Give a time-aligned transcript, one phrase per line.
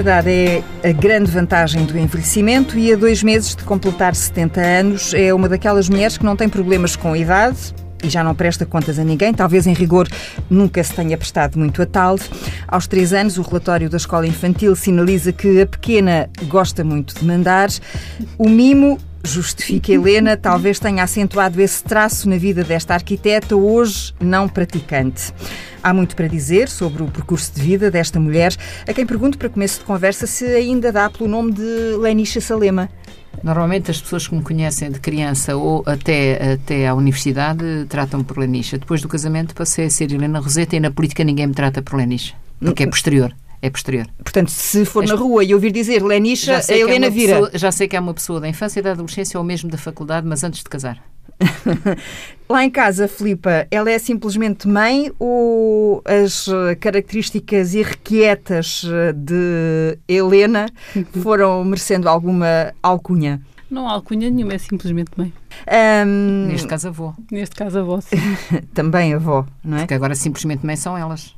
[0.00, 5.12] liberdade é a grande vantagem do envelhecimento e a dois meses de completar 70 anos
[5.12, 8.64] é uma daquelas mulheres que não tem problemas com a idade, e já não presta
[8.64, 10.08] contas a ninguém, talvez em rigor
[10.48, 12.16] nunca se tenha prestado muito a tal.
[12.66, 17.22] Aos três anos, o relatório da escola infantil sinaliza que a pequena gosta muito de
[17.22, 17.68] mandar.
[18.38, 24.48] O mimo justifica Helena, talvez tenha acentuado esse traço na vida desta arquiteta, hoje não
[24.48, 25.32] praticante.
[25.82, 28.54] Há muito para dizer sobre o percurso de vida desta mulher,
[28.86, 32.88] a quem pergunto para começo de conversa se ainda dá pelo nome de Lenisha Salema.
[33.42, 38.36] Normalmente as pessoas que me conhecem de criança ou até, até à universidade tratam por
[38.38, 38.78] Lenisha.
[38.78, 41.96] Depois do casamento passei a ser Helena Roseta e na política ninguém me trata por
[41.96, 43.34] Lenisha, porque é posterior.
[43.62, 44.06] É posterior.
[44.18, 47.34] Portanto, se for na rua e ouvir dizer Lenisha, a é Helena é vira.
[47.34, 49.76] Pessoa, já sei que é uma pessoa da infância e da adolescência ou mesmo da
[49.76, 51.02] faculdade, mas antes de casar.
[52.48, 56.48] Lá em casa, Filipa, ela é simplesmente mãe ou as
[56.80, 58.82] características irrequietas
[59.14, 60.66] de Helena
[61.22, 63.40] foram merecendo alguma alcunha?
[63.70, 65.32] Não há alcunha nenhuma, é simplesmente mãe.
[66.04, 66.46] Um...
[66.48, 67.14] Neste caso, avó.
[67.30, 68.16] Neste caso, avó, sim.
[68.74, 69.80] Também avó, não é?
[69.80, 71.36] Porque agora simplesmente mãe são elas.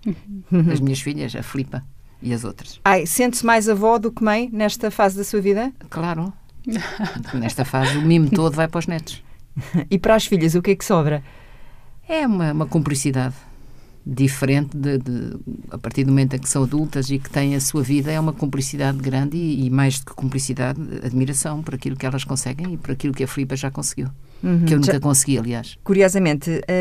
[0.50, 0.72] Uhum.
[0.72, 1.82] As minhas filhas, a Filipa
[2.22, 2.80] e as outras.
[2.84, 5.72] Ai, sente-se mais avó do que mãe nesta fase da sua vida?
[5.90, 6.32] Claro.
[7.34, 9.22] Nesta fase, o mimo todo vai para os netos.
[9.90, 11.24] E para as filhas, o que é que sobra?
[12.08, 13.34] É uma, uma cumplicidade
[14.04, 15.36] diferente de, de,
[15.70, 18.18] a partir do momento em que são adultas e que têm a sua vida, é
[18.18, 22.74] uma cumplicidade grande e, e mais do que cumplicidade, admiração por aquilo que elas conseguem
[22.74, 24.08] e por aquilo que a Filipa já conseguiu.
[24.42, 24.64] Uhum.
[24.64, 25.78] Que eu nunca já, consegui, aliás.
[25.84, 26.72] Curiosamente, a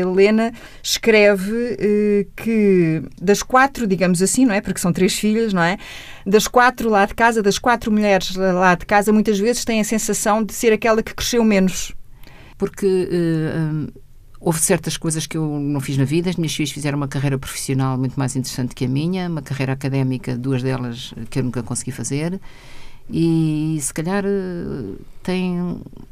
[0.00, 4.60] Helena escreve uh, que das quatro, digamos assim, não é?
[4.60, 5.78] Porque são três filhas, não é?
[6.24, 9.84] Das quatro lá de casa, das quatro mulheres lá de casa, muitas vezes têm a
[9.84, 11.92] sensação de ser aquela que cresceu menos
[12.58, 14.00] porque uh,
[14.40, 16.30] houve certas coisas que eu não fiz na vida.
[16.30, 19.72] As minhas filhas fizeram uma carreira profissional muito mais interessante que a minha, uma carreira
[19.72, 22.40] académica, duas delas que eu nunca consegui fazer.
[23.10, 25.58] E se calhar uh, tem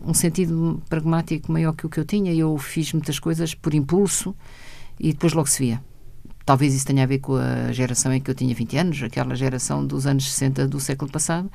[0.05, 2.35] um sentido pragmático maior que o que eu tinha.
[2.35, 4.35] Eu fiz muitas coisas por impulso
[4.99, 5.83] e depois logo se via.
[6.45, 9.35] Talvez isso tenha a ver com a geração em que eu tinha 20 anos, aquela
[9.35, 11.51] geração dos anos 60 do século passado,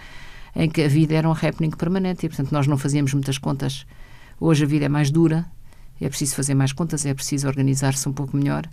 [0.56, 3.86] em que a vida era um happening permanente e, portanto, nós não fazíamos muitas contas
[4.44, 5.46] Hoje a vida é mais dura,
[6.02, 8.64] é preciso fazer mais contas, é preciso organizar-se um pouco melhor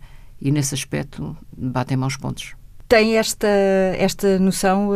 [0.41, 2.55] e nesse aspecto batem maus pontos.
[2.89, 3.47] Tem esta,
[3.99, 4.93] esta noção,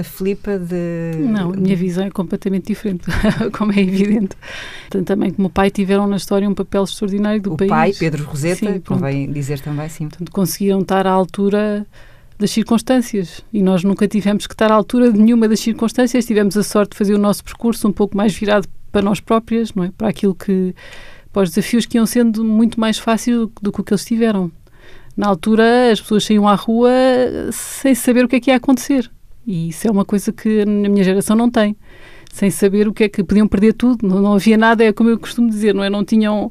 [0.00, 1.18] a Filipa, de.
[1.18, 3.04] Não, a minha visão é completamente diferente,
[3.52, 4.34] como é evidente.
[4.88, 7.68] Tanto também como o pai tiveram na história um papel extraordinário do o país.
[7.68, 10.08] O pai, Pedro Roseta, sim, convém dizer também, sim.
[10.08, 11.86] Portanto, conseguiram estar à altura
[12.38, 16.24] das circunstâncias e nós nunca tivemos que estar à altura de nenhuma das circunstâncias.
[16.24, 19.74] Tivemos a sorte de fazer o nosso percurso um pouco mais virado para nós próprias,
[19.74, 19.90] não é?
[19.90, 20.74] Para aquilo que
[21.34, 24.52] para os desafios que iam sendo muito mais fáceis do, que o que eles tiveram.
[25.16, 26.90] Na altura, as pessoas saíam à rua
[27.50, 29.10] sem saber o que é que ia acontecer.
[29.44, 31.76] E isso é uma coisa que na minha geração não tem.
[32.32, 35.10] Sem saber o que é que podiam perder tudo, não, não havia nada, é como
[35.10, 35.90] eu costumo dizer, não é?
[35.90, 36.50] Não tinham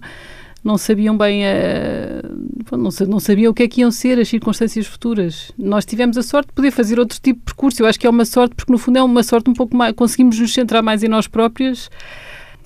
[0.63, 4.85] não sabiam bem, uh, não, não sabiam o que é que iam ser as circunstâncias
[4.87, 5.51] futuras.
[5.57, 7.81] Nós tivemos a sorte de poder fazer outro tipo de percurso.
[7.81, 9.93] Eu acho que é uma sorte, porque no fundo é uma sorte um pouco mais.
[9.93, 11.89] Conseguimos nos centrar mais em nós próprias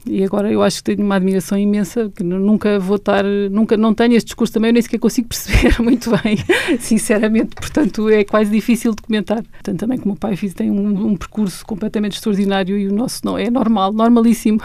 [0.10, 3.94] e agora eu acho que tenho uma admiração imensa, que nunca vou estar, nunca, não
[3.94, 6.38] tenho este discurso também, eu nem sequer consigo perceber muito bem,
[6.80, 9.44] sinceramente, portanto é quase difícil de comentar.
[9.44, 13.22] Portanto, também como o pai fiz, tem um, um percurso completamente extraordinário e o nosso
[13.26, 14.62] não é normal, normalíssimo.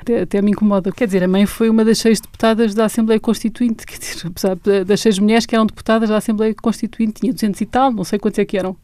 [0.00, 0.92] Até, até, me incomoda.
[0.92, 4.56] Quer dizer, a mãe foi uma das seis deputadas da Assembleia Constituinte, quer dizer, apesar
[4.84, 8.16] das seis mulheres que eram deputadas da Assembleia Constituinte, tinha 200 e tal, não sei
[8.16, 8.76] quantos é que eram.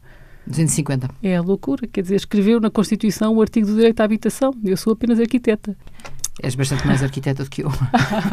[0.45, 1.09] 250.
[1.21, 4.53] É a loucura, quer dizer, escreveu na Constituição o artigo do direito à habitação.
[4.63, 5.75] Eu sou apenas arquiteta.
[6.41, 7.71] És bastante mais arquiteta do que eu.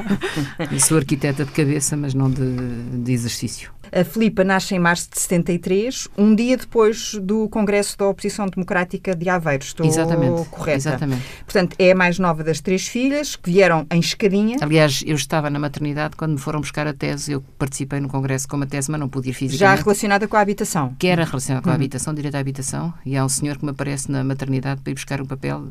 [0.73, 3.71] eu sou arquiteta de cabeça, mas não de, de exercício.
[3.93, 9.15] A Filipa nasce em março de 73, um dia depois do Congresso da Oposição Democrática
[9.17, 9.65] de Aveiro.
[9.65, 10.77] Estou exatamente, correta?
[10.79, 11.23] Exatamente.
[11.45, 14.59] Portanto, é a mais nova das três filhas, que vieram em escadinha.
[14.61, 17.33] Aliás, eu estava na maternidade quando me foram buscar a tese.
[17.33, 19.59] Eu participei no Congresso com uma tese, mas não pude ir fisicamente.
[19.59, 20.95] Já relacionada com a habitação?
[20.99, 21.77] Que era relacionada com a uhum.
[21.77, 22.95] habitação, direito à habitação.
[23.05, 25.69] E há um senhor que me aparece na maternidade para ir buscar um papel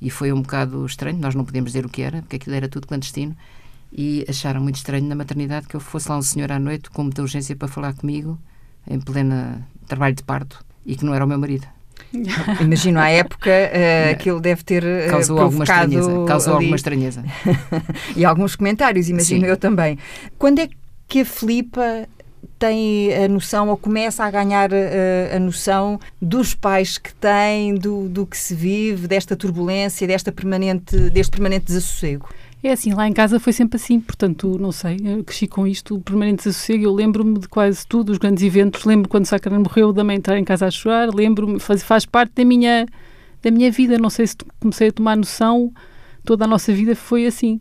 [0.00, 1.18] e foi um bocado estranho.
[1.18, 3.36] Nós não podemos dizer o que era, porque aquilo era tudo clandestino
[3.92, 7.02] e acharam muito estranho na maternidade que eu fosse lá um senhor à noite com
[7.02, 8.38] muita urgência para falar comigo,
[8.88, 11.66] em plena trabalho de parto, e que não era o meu marido.
[12.60, 16.64] Imagino à época uh, que ele deve ter uh, causou alguma estranheza, causou ali...
[16.64, 17.24] alguma estranheza.
[18.16, 19.46] e alguns comentários, imagino Sim.
[19.46, 19.98] eu também.
[20.38, 20.68] Quando é
[21.06, 22.08] que a Filipa
[22.58, 27.74] tem a noção ou começa a ganhar a, eh, a noção dos pais que tem,
[27.74, 32.28] do, do que se vive, desta turbulência, desta permanente, deste permanente desassossego?
[32.62, 34.96] É assim, lá em casa foi sempre assim, portanto, não sei,
[35.26, 39.08] cresci com isto, o permanente desassossego, eu lembro-me de quase tudo, os grandes eventos, lembro
[39.08, 42.86] quando Sacran morreu, também entrar em casa a chorar, lembro-me, faz, faz parte da minha,
[43.42, 45.72] da minha vida, não sei se comecei a tomar noção,
[46.24, 47.60] toda a nossa vida foi assim.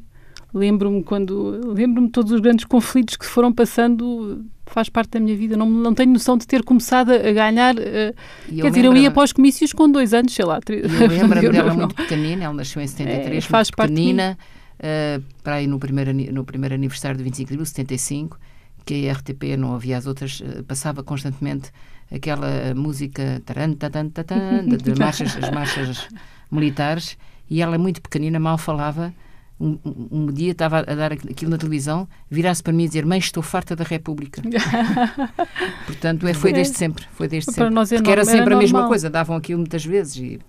[0.53, 5.57] Lembro-me quando, lembro-me todos os grandes conflitos que foram passando, faz parte da minha vida,
[5.57, 9.23] não, não tenho noção de ter começado a ganhar, uh, quer dizer, eu ia para
[9.23, 10.59] os comícios com dois anos, sei lá.
[10.67, 14.37] Eu lembro-me dela muito pequenina, ela nasceu em 73, é, faz muito pequenina,
[14.79, 18.39] uh, para aí no primeiro, no primeiro aniversário do 25 de abril, 75,
[18.85, 21.71] que a RTP não havia as outras, uh, passava constantemente
[22.09, 26.07] aquela música taran, taran, taran, de, de marchas, as marchas
[26.49, 27.17] militares,
[27.49, 29.13] e ela muito pequenina mal falava,
[29.61, 33.19] um, um, dia estava a dar aquilo na televisão, virasse para mim e dizer: Mãe,
[33.19, 34.41] estou farta da República.
[35.85, 37.05] Portanto, é, foi desde sempre.
[37.13, 37.69] Foi desde sempre.
[37.69, 40.39] Nós é Porque era sempre era a mesma coisa, davam aquilo muitas vezes e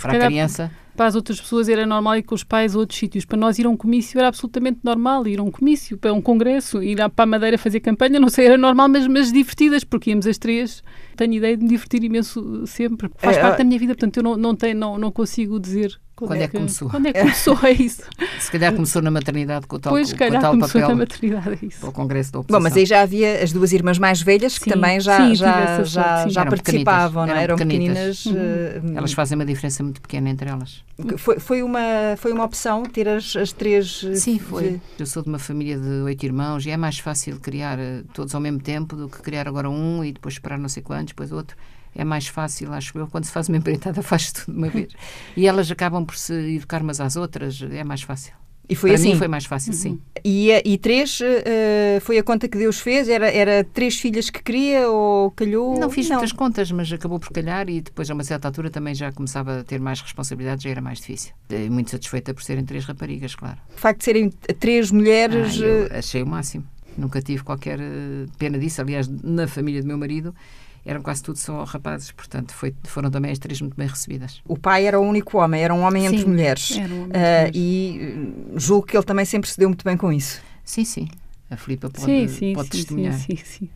[0.00, 0.70] para a criança.
[0.98, 3.24] Para as outras pessoas era normal ir com os pais a outros sítios.
[3.24, 5.28] Para nós ir a um comício era absolutamente normal.
[5.28, 8.46] Ir a um comício, para um congresso, ir para a Madeira fazer campanha, não sei,
[8.46, 10.82] era normal, mas, mas divertidas, porque íamos as três.
[11.16, 13.08] Tenho ideia de me divertir imenso sempre.
[13.16, 13.58] Faz é, parte é...
[13.58, 16.48] da minha vida, portanto eu não, não, tenho, não, não consigo dizer quando, quando é,
[16.48, 16.90] que começou?
[16.90, 17.58] Quando é que começou?
[17.62, 18.02] É isso.
[18.40, 20.88] Se calhar começou na maternidade com o tal, pois, com o tal começou papel.
[20.88, 21.78] na maternidade, é isso.
[21.78, 22.58] Para o Congresso da Oposição.
[22.58, 25.36] Bom, mas aí já havia as duas irmãs mais velhas que sim, também já, sim,
[25.36, 26.30] já, já, sim.
[26.30, 27.42] já eram participavam, não é?
[27.44, 28.26] eram pequeninas.
[28.26, 28.32] Uhum.
[28.34, 30.82] Uh, elas fazem uma diferença muito pequena entre elas.
[31.16, 34.04] Foi, foi, uma, foi uma opção ter as, as três.
[34.16, 34.70] Sim, foi.
[34.72, 34.80] De...
[34.98, 38.34] Eu sou de uma família de oito irmãos e é mais fácil criar eh, todos
[38.34, 41.30] ao mesmo tempo do que criar agora um e depois esperar não sei quantos, depois
[41.30, 41.56] outro
[41.94, 44.92] é mais fácil, acho eu, quando se faz uma empreitada, faz tudo de uma vez.
[45.36, 48.34] E elas acabam por se educar umas às outras, é mais fácil.
[48.68, 49.16] E foi Para assim?
[49.16, 49.78] Foi mais fácil, uhum.
[49.78, 50.00] sim.
[50.22, 53.08] E, e três, uh, foi a conta que Deus fez?
[53.08, 55.78] Era, era três filhas que queria ou calhou?
[55.78, 56.16] Não fiz não.
[56.16, 59.60] muitas contas, mas acabou por calhar e depois a uma certa altura também já começava
[59.60, 61.32] a ter mais responsabilidades, já era mais difícil.
[61.48, 63.58] E muito satisfeita por serem três raparigas, claro.
[63.74, 64.30] O facto de serem
[64.60, 65.58] três mulheres...
[65.62, 66.64] Ah, eh, achei o máximo.
[66.96, 68.82] Nunca tive qualquer eh, pena disso.
[68.82, 70.34] Aliás, na família do meu marido
[70.88, 74.40] eram quase tudo só rapazes, portanto foi, foram também as três muito bem recebidas.
[74.48, 76.70] O pai era o único homem, era um homem sim, entre mulheres.
[76.78, 79.98] Era um homem uh, e eh, julgo que ele também sempre se deu muito bem
[79.98, 80.40] com isso.
[80.64, 81.08] Sim, sim.
[81.50, 83.12] A Filipa pode, sim, sim, pode sim, testemunhar.
[83.12, 83.70] Sim, sim, sim.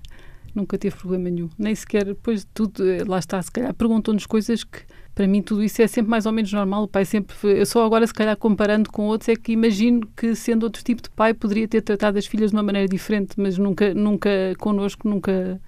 [0.55, 1.51] Nunca teve problema nenhum.
[1.59, 4.81] Nem sequer, depois tudo, eh, lá está, se calhar perguntam-nos coisas que
[5.15, 6.85] para mim tudo isso é sempre mais ou menos normal.
[6.85, 7.37] O pai sempre.
[7.43, 11.03] Eu só agora, se calhar, comparando com outros, é que imagino que, sendo outro tipo
[11.03, 15.07] de pai, poderia ter tratado as filhas de uma maneira diferente, mas nunca, nunca connosco,
[15.07, 15.61] nunca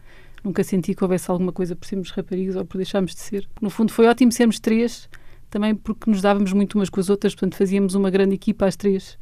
[0.45, 3.49] Nunca senti que houvesse alguma coisa por sermos raparigas ou por deixarmos de ser.
[3.63, 5.09] No fundo, foi ótimo sermos três,
[5.49, 8.77] também porque nos dávamos muito umas com as outras, portanto, fazíamos uma grande equipa às
[8.77, 9.17] três.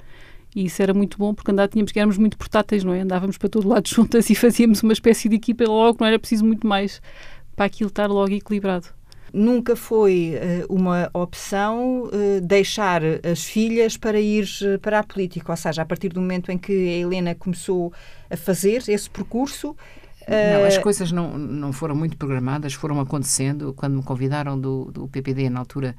[0.55, 3.01] E isso era muito bom, porque andar, tínhamos éramos muito portáteis, não é?
[3.01, 6.45] Andávamos para todo lado juntas e fazíamos uma espécie de equipa logo, não era preciso
[6.45, 7.01] muito mais
[7.55, 8.89] para aquilo estar logo equilibrado.
[9.33, 15.53] Nunca foi uh, uma opção uh, deixar as filhas para ir uh, para a política,
[15.53, 17.93] ou seja, a partir do momento em que a Helena começou
[18.29, 19.75] a fazer esse percurso,
[20.33, 23.73] não, as eh, coisas não, não foram muito programadas, foram acontecendo.
[23.75, 25.95] Quando me convidaram do, do PPD, na altura,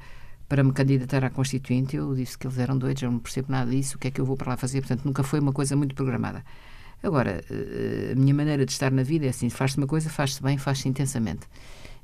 [0.48, 3.70] para me candidatar à Constituinte, eu disse que eles eram doidos, eu não percebo nada
[3.70, 4.80] disso, o que é que eu vou para lá fazer?
[4.80, 6.44] Portanto, nunca foi uma coisa muito programada.
[7.02, 10.42] Agora, eh, a minha maneira de estar na vida é assim: faz-se uma coisa, faz-se
[10.42, 11.46] bem, faz-se intensamente.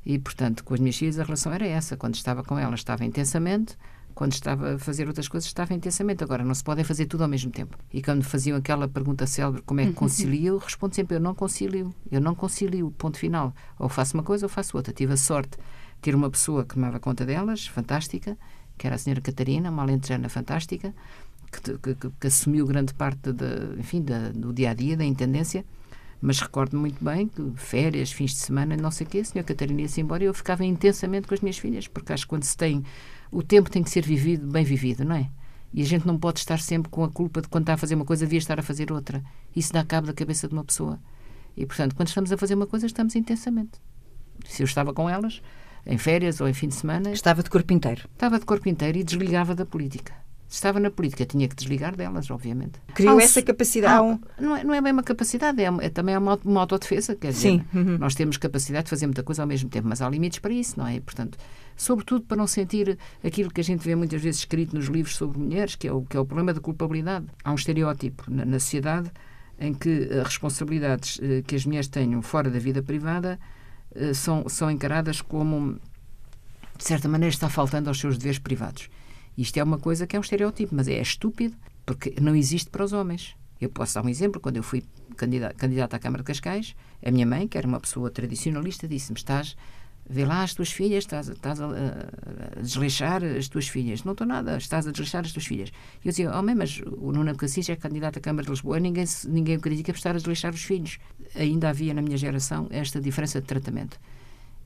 [0.05, 1.97] E, portanto, com as minhas filhas a relação era essa.
[1.97, 3.77] Quando estava com elas, estava intensamente
[4.13, 6.23] quando estava a fazer outras coisas, estava intensamente.
[6.23, 7.77] Agora, não se podem fazer tudo ao mesmo tempo.
[7.91, 11.33] E quando faziam aquela pergunta célebre, como é que concilio, eu respondo sempre, eu não
[11.33, 11.93] concilio.
[12.11, 13.53] Eu não concilio, ponto final.
[13.79, 14.93] Ou faço uma coisa ou faço outra.
[14.93, 18.37] Tive a sorte de ter uma pessoa que tomava conta delas, fantástica,
[18.77, 20.93] que era a senhora Catarina, uma alentejana fantástica,
[21.51, 24.03] que, que, que, assumiu grande parte de, enfim,
[24.33, 25.65] do dia-a-dia, -dia, da intendência,
[26.21, 29.47] mas recordo-me muito bem que férias, fins de semana, não sei o quê, a senhora
[29.47, 32.43] Catarina ia-se embora e eu ficava intensamente com as minhas filhas, porque acho que quando
[32.43, 32.83] se tem
[33.31, 35.29] o tempo tem que ser vivido, bem vivido, não é?
[35.73, 37.95] E a gente não pode estar sempre com a culpa de quando está a fazer
[37.95, 39.23] uma coisa, devia estar a fazer outra.
[39.55, 40.99] Isso dá cabo da cabeça de uma pessoa.
[41.55, 43.79] E, portanto, quando estamos a fazer uma coisa, estamos intensamente.
[44.45, 45.41] Se eu estava com elas,
[45.85, 47.11] em férias ou em fim de semana.
[47.11, 48.07] Estava de corpo inteiro.
[48.13, 50.13] Estava de corpo inteiro e desligava da política.
[50.49, 52.73] Estava na política, tinha que desligar delas, obviamente.
[52.93, 53.95] Criou ah, essa capacidade.
[53.95, 57.15] Ah, não, é, não é bem uma capacidade, é, é também uma, uma autodefesa.
[57.15, 57.65] Quer dizer, Sim.
[57.73, 57.97] Uhum.
[57.97, 60.77] nós temos capacidade de fazer muita coisa ao mesmo tempo, mas há limites para isso,
[60.77, 60.99] não é?
[60.99, 61.37] Portanto,
[61.75, 65.39] sobretudo para não sentir aquilo que a gente vê muitas vezes escrito nos livros sobre
[65.39, 67.25] mulheres, que é o, que é o problema da culpabilidade.
[67.43, 69.11] Há um estereótipo na, na sociedade
[69.59, 73.39] em que as responsabilidades eh, que as mulheres tenham fora da vida privada
[73.93, 75.79] eh, são, são encaradas como,
[76.77, 78.89] de certa maneira, está faltando aos seus deveres privados.
[79.37, 82.83] Isto é uma coisa que é um estereótipo, mas é estúpido, porque não existe para
[82.83, 83.35] os homens.
[83.59, 84.41] Eu posso dar um exemplo.
[84.41, 84.83] Quando eu fui
[85.15, 86.75] candidata, candidata à Câmara de Cascais,
[87.05, 89.55] a minha mãe, que era uma pessoa tradicionalista, disse-me: Estás
[90.11, 94.03] vê lá as tuas filhas, estás, estás a, a, desleixar as tuas filhas.
[94.03, 95.69] Não estou nada, estás a desleixar as tuas filhas.
[96.03, 99.05] E eu dizia, oh, mas o Nuno Cassis é candidato à Câmara de Lisboa, ninguém,
[99.27, 100.99] ninguém o critica por estar a desleixar os filhos.
[101.33, 103.97] Ainda havia na minha geração esta diferença de tratamento.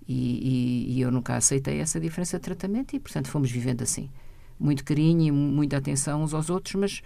[0.08, 4.10] E, e, e eu nunca aceitei essa diferença de tratamento e, portanto, fomos vivendo assim.
[4.60, 7.02] Muito carinho e muita atenção uns aos outros, mas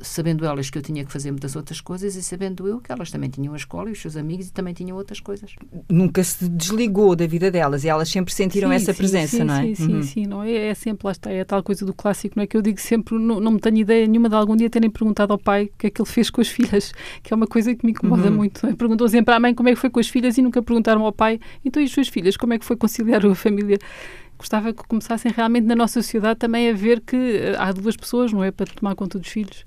[0.00, 3.10] sabendo elas que eu tinha que fazer muitas outras coisas e sabendo eu que elas
[3.10, 5.54] também tinham a escola e os seus amigos e também tinham outras coisas.
[5.88, 9.44] Nunca se desligou da vida delas e elas sempre sentiram sim, essa sim, presença, sim,
[9.44, 9.62] não é?
[9.62, 10.02] Sim, sim, uhum.
[10.02, 10.52] sim, não é?
[10.68, 12.46] É sempre, lá está, é a tal coisa do clássico, não é?
[12.46, 15.32] Que eu digo sempre, não, não me tenho ideia nenhuma de algum dia terem perguntado
[15.32, 17.74] ao pai o que é que ele fez com as filhas, que é uma coisa
[17.74, 18.36] que me incomoda uhum.
[18.36, 18.66] muito.
[18.66, 18.74] É?
[18.74, 21.12] Perguntou sempre à mãe como é que foi com as filhas e nunca perguntaram ao
[21.12, 23.78] pai, então e as suas filhas, como é que foi conciliar a família?
[24.40, 28.32] Gostava que começassem realmente na nossa sociedade também a ver que eh, há duas pessoas,
[28.32, 28.50] não é?
[28.50, 29.66] Para tomar conta dos filhos.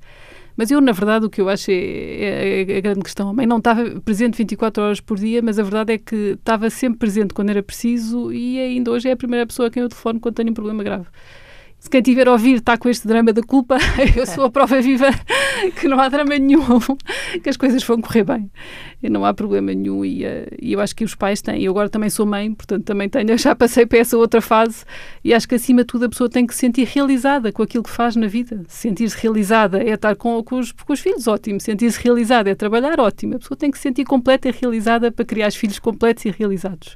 [0.57, 3.29] Mas eu, na verdade, o que eu acho é, é, é a grande questão.
[3.29, 6.71] A mãe não estava presente 24 horas por dia, mas a verdade é que estava
[6.71, 9.89] sempre presente quando era preciso e ainda hoje é a primeira pessoa a quem eu
[9.89, 11.05] telefono quando tenho um problema grave
[11.83, 13.77] se quem tiver a ouvir está com este drama da culpa,
[14.15, 15.09] eu sou a prova viva
[15.77, 16.79] que não há drama nenhum,
[17.43, 18.49] que as coisas vão correr bem.
[19.01, 21.61] E não há problema nenhum e, uh, e, eu acho que os pais têm.
[21.61, 24.85] Eu agora também sou mãe, portanto também tenho, já passei para essa outra fase
[25.25, 27.83] e acho que acima de tudo a pessoa tem que se sentir realizada com aquilo
[27.83, 28.63] que faz na vida.
[28.69, 31.59] Sentir-se realizada é estar com, com, os, com os filhos, ótimo.
[31.59, 33.35] Sentir-se realizada é trabalhar, ótimo.
[33.35, 36.31] A pessoa tem que se sentir completa e realizada para criar os filhos completos e
[36.31, 36.95] realizados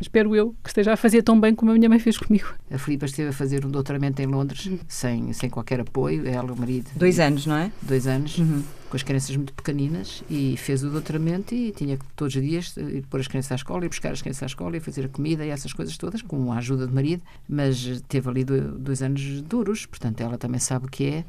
[0.00, 2.54] espero eu, que esteja a fazer tão bem como a minha mãe fez comigo.
[2.70, 4.78] A Filipa esteve a fazer um doutoramento em Londres, uhum.
[4.88, 6.90] sem, sem qualquer apoio, ela, o marido.
[6.96, 7.72] Dois anos, não é?
[7.82, 8.62] Dois anos, uhum.
[8.88, 12.76] com as crianças muito pequeninas, e fez o doutoramento e tinha que todos os dias
[12.76, 15.08] ir pôr as crianças à escola, e buscar as crianças à escola, e fazer a
[15.08, 19.42] comida e essas coisas todas, com a ajuda do marido, mas teve ali dois anos
[19.42, 21.24] duros, portanto ela também sabe o que é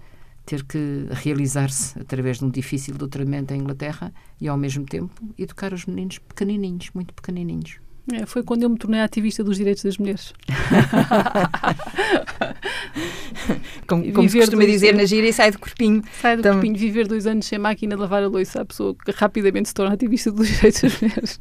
[0.45, 5.73] ter que realizar-se através de um difícil doutoramento em Inglaterra e, ao mesmo tempo, educar
[5.73, 7.79] os meninos pequenininhos, muito pequenininhos.
[8.13, 10.33] É, foi quando eu me tornei ativista dos direitos das mulheres.
[13.87, 16.03] como, como se costuma dizer anos, na gira, e sai do corpinho.
[16.21, 16.53] Sai do então...
[16.53, 19.73] corpinho, viver dois anos sem máquina de lavar a louça, a pessoa que rapidamente se
[19.73, 21.39] torna ativista dos direitos das mulheres.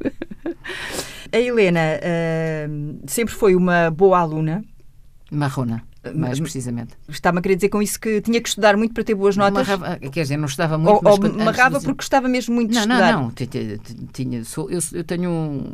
[1.31, 4.63] A Helena uh, sempre foi uma boa aluna.
[5.31, 5.83] Marrona
[6.13, 6.93] mais precisamente.
[7.07, 9.67] Estava-me a querer dizer com isso que tinha que estudar muito para ter boas notas?
[9.67, 11.31] Marrava, quer dizer, não estudava muito, ou, mas...
[11.31, 13.11] Ou marrava porque gostava mesmo muito de não, estudar?
[13.13, 15.31] Não, não, tinha, sou, eu, tenho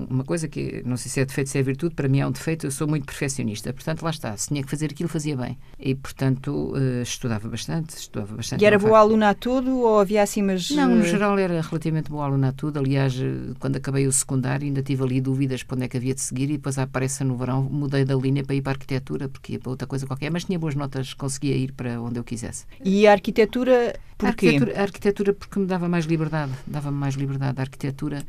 [0.09, 2.31] uma coisa que, não sei se é defeito, se é virtude, para mim é um
[2.31, 5.57] defeito, eu sou muito perfeccionista, portanto, lá está, se tinha que fazer aquilo, fazia bem.
[5.79, 8.61] E, portanto, uh, estudava bastante, estudava bastante.
[8.61, 10.69] E era boa aluna a tudo ou havia assim, mas...
[10.71, 14.11] Não, no eh, geral era relativamente boa aluna a tudo, aliás, eh, quando acabei o
[14.11, 17.23] secundário ainda tive ali dúvidas para onde é que havia de seguir e depois aparece
[17.23, 20.05] no verão, mudei da linha para ir para a arquitetura, porque ia para outra coisa
[20.05, 22.65] qualquer, mas tinha boas notas conseguia ir para onde eu quisesse.
[22.83, 24.47] E a arquitetura, porquê?
[24.47, 27.59] A arquitetura, a arquitetura porque me dava mais liberdade, dava-me mais liberdade.
[27.59, 28.23] A arquitetura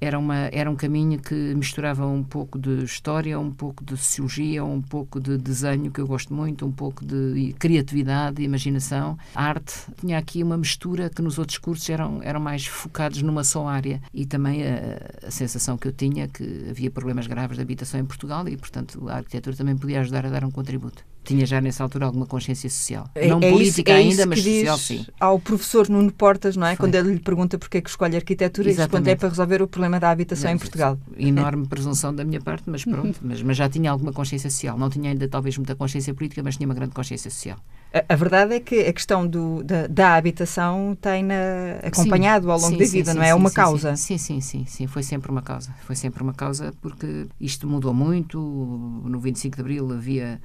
[0.00, 4.64] era, uma, era um caminho que misturava um pouco de história, um pouco de sociologia,
[4.64, 9.74] um pouco de desenho, que eu gosto muito, um pouco de criatividade, imaginação, arte.
[10.00, 14.00] Tinha aqui uma mistura que nos outros cursos eram, eram mais focados numa só área.
[14.14, 18.04] E também a, a sensação que eu tinha que havia problemas graves de habitação em
[18.04, 21.82] Portugal e, portanto, a arquitetura também podia ajudar a dar um contributo tinha já nessa
[21.82, 23.08] altura alguma consciência social.
[23.14, 25.06] É, não é política isso, é ainda, mas social sim.
[25.18, 26.76] Ao professor Nuno Portas, não é?
[26.76, 26.86] Foi.
[26.86, 29.68] Quando ele lhe pergunta porque é que escolhe arquitetura, e quando é para resolver o
[29.68, 30.98] problema da habitação em Portugal.
[31.18, 34.78] Enorme presunção da minha parte, mas pronto, mas, mas já tinha alguma consciência social.
[34.78, 37.58] Não tinha ainda talvez muita consciência política, mas tinha uma grande consciência social.
[37.92, 41.34] A, a verdade é que a questão do, da, da habitação tem na,
[41.82, 43.28] acompanhado sim, ao longo sim, da vida, sim, não é?
[43.30, 43.96] é uma causa.
[43.96, 45.74] Sim, sim, sim, sim, foi sempre uma causa.
[45.84, 48.38] Foi sempre uma causa porque isto mudou muito.
[48.38, 50.40] No 25 de Abril havia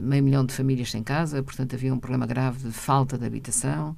[0.00, 3.96] meio milhão de famílias sem casa, portanto havia um problema grave de falta de habitação.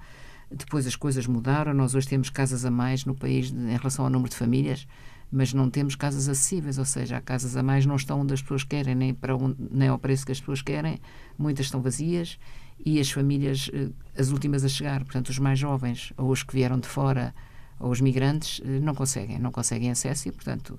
[0.51, 4.05] Depois as coisas mudaram, nós hoje temos casas a mais no país de, em relação
[4.05, 4.87] ao número de famílias,
[5.31, 8.41] mas não temos casas acessíveis, ou seja, as casas a mais não estão onde as
[8.41, 10.99] pessoas querem, nem, para onde, nem ao preço que as pessoas querem,
[11.37, 12.39] muitas estão vazias
[12.85, 16.55] e as famílias, eh, as últimas a chegar, portanto os mais jovens, ou os que
[16.55, 17.35] vieram de fora,
[17.81, 20.79] ou os migrantes, eh, não conseguem, não conseguem acesso e, portanto,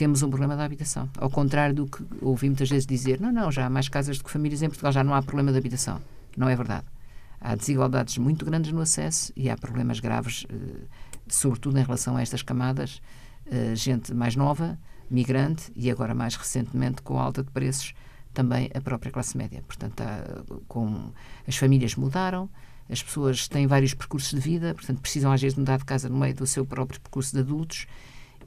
[0.00, 1.10] temos um problema da habitação.
[1.18, 4.24] Ao contrário do que ouvi muitas vezes dizer, não, não, já há mais casas do
[4.24, 6.00] que famílias em Portugal, já não há problema de habitação.
[6.34, 6.86] Não é verdade.
[7.38, 10.86] Há desigualdades muito grandes no acesso e há problemas graves, eh,
[11.28, 13.02] sobretudo em relação a estas camadas,
[13.44, 14.78] eh, gente mais nova,
[15.10, 17.92] migrante e agora mais recentemente com alta de preços
[18.32, 19.62] também a própria classe média.
[19.66, 20.24] Portanto, há,
[20.66, 21.12] com,
[21.46, 22.48] as famílias mudaram,
[22.88, 26.16] as pessoas têm vários percursos de vida, portanto, precisam às vezes mudar de casa no
[26.16, 27.86] meio do seu próprio percurso de adultos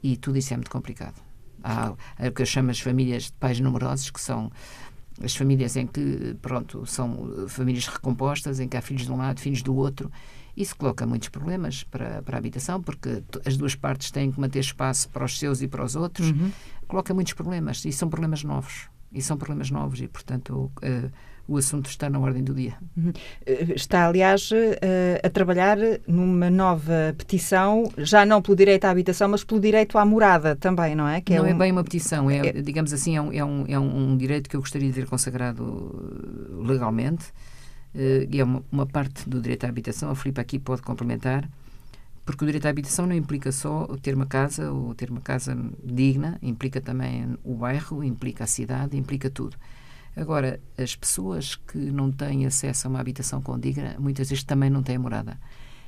[0.02, 1.22] e tudo isso é muito complicado.
[1.66, 1.94] Há,
[2.28, 4.52] o que eu chamo as famílias de pais numerosos, que são
[5.22, 9.40] as famílias em que, pronto, são famílias recompostas, em que há filhos de um lado,
[9.40, 10.10] filhos do outro,
[10.56, 14.60] Isso coloca muitos problemas para, para a habitação, porque as duas partes têm que manter
[14.60, 16.30] espaço para os seus e para os outros.
[16.30, 16.52] Uhum.
[16.86, 18.88] Coloca muitos problemas e são problemas novos.
[19.12, 21.10] E são problemas novos e, portanto, uh,
[21.46, 22.74] o assunto está na ordem do dia.
[22.96, 23.12] Uhum.
[23.44, 24.54] Eh, está, aliás, uh,
[25.22, 30.04] a trabalhar numa nova petição, já não pelo direito à habitação, mas pelo direito à
[30.04, 31.20] morada também, não é?
[31.20, 31.54] Que é não é, um...
[31.54, 34.48] é bem uma petição, é, é, digamos assim, é um, é, um, é um direito
[34.48, 35.62] que eu gostaria de ver consagrado
[36.64, 37.26] legalmente
[37.94, 40.10] uh, e é uma, uma, parte do direito à habitação.
[40.10, 41.46] A Filipe aqui pode complementar,
[42.24, 45.54] porque o direito à habitação não implica só ter uma casa ou ter uma casa
[45.84, 49.58] digna, implica também o bairro, implica a cidade, implica tudo.
[50.16, 54.82] Agora, as pessoas que não têm acesso a uma habitação condigna, muitas vezes também não
[54.82, 55.40] têm morada.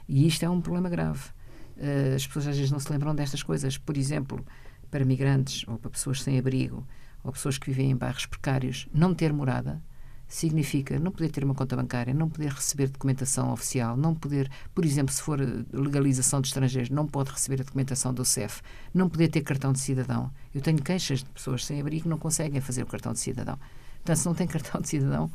[0.09, 1.31] E isto é um problema grave.
[1.77, 3.79] Uh, as pessoas às vezes não se lembram destas coisas.
[3.79, 4.45] Por exemplo,
[4.91, 6.87] para migrantes ou para pessoas sem abrigo
[7.23, 9.83] ou pessoas que vivem em bairros precários, não ter morada
[10.29, 14.85] significa não poder ter uma conta bancária, não poder receber documentação oficial, não poder, por
[14.85, 15.41] exemplo, se for
[15.73, 18.61] legalização de estrangeiros, não pode receber a documentação do CEF,
[18.93, 20.31] não poder ter cartão de cidadão.
[20.55, 23.59] Eu tenho queixas de pessoas sem abrigo que não conseguem fazer o cartão de cidadão.
[24.07, 25.31] Portanto, se não tem cartão de cidadão,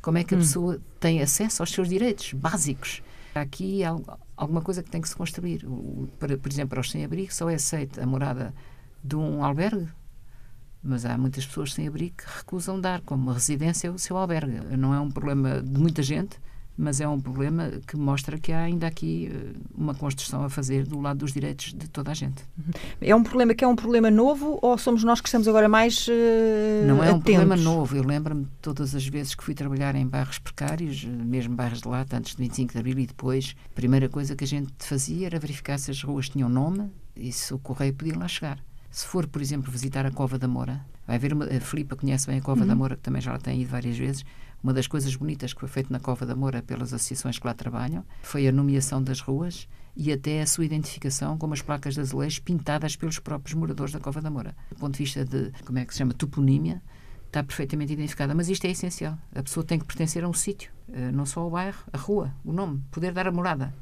[0.00, 0.40] como é que a hum.
[0.40, 3.02] pessoa tem acesso aos seus direitos básicos?
[3.34, 3.82] Há aqui
[4.34, 5.66] alguma coisa que tem que se construir.
[6.18, 8.54] Para, por exemplo, para os sem-abrigo, só é aceita a morada
[9.02, 9.88] de um albergue,
[10.82, 14.74] mas há muitas pessoas sem abrigo que recusam dar como residência o seu albergue.
[14.76, 16.40] Não é um problema de muita gente,
[16.76, 20.84] mas é um problema que mostra que há ainda aqui eh, uma construção a fazer
[20.84, 22.42] do lado dos direitos de toda a gente.
[22.58, 22.72] Uhum.
[23.00, 26.08] É um problema que é um problema novo ou somos nós que estamos agora mais
[26.08, 27.96] uh, Não é um problema novo.
[27.96, 31.88] Eu lembro-me todas as vezes que fui trabalhar em bairros precários, eh, mesmo bairros de
[31.88, 35.26] lata, antes de 25 de Abril e depois, a primeira coisa que a gente fazia
[35.26, 38.58] era verificar se as ruas tinham nome e se o correio podia lá chegar.
[38.90, 42.26] Se for, por exemplo, visitar a Cova da Moura, vai ver uma, a Filipa conhece
[42.26, 42.66] bem a Cova uhum.
[42.66, 44.24] da Moura, que também já lá tem ido várias vezes,
[44.64, 47.52] uma das coisas bonitas que foi feito na Cova da Moura pelas associações que lá
[47.52, 52.00] trabalham foi a nomeação das ruas e até a sua identificação com as placas de
[52.00, 54.56] azulejo pintadas pelos próprios moradores da Cova da Moura.
[54.70, 56.82] Do ponto de vista de, como é que se chama, toponímia,
[57.26, 58.34] está perfeitamente identificada.
[58.34, 59.18] Mas isto é essencial.
[59.34, 62.34] A pessoa tem que pertencer a um sítio, eh, não só ao bairro, a rua,
[62.42, 63.74] o nome, poder dar a morada.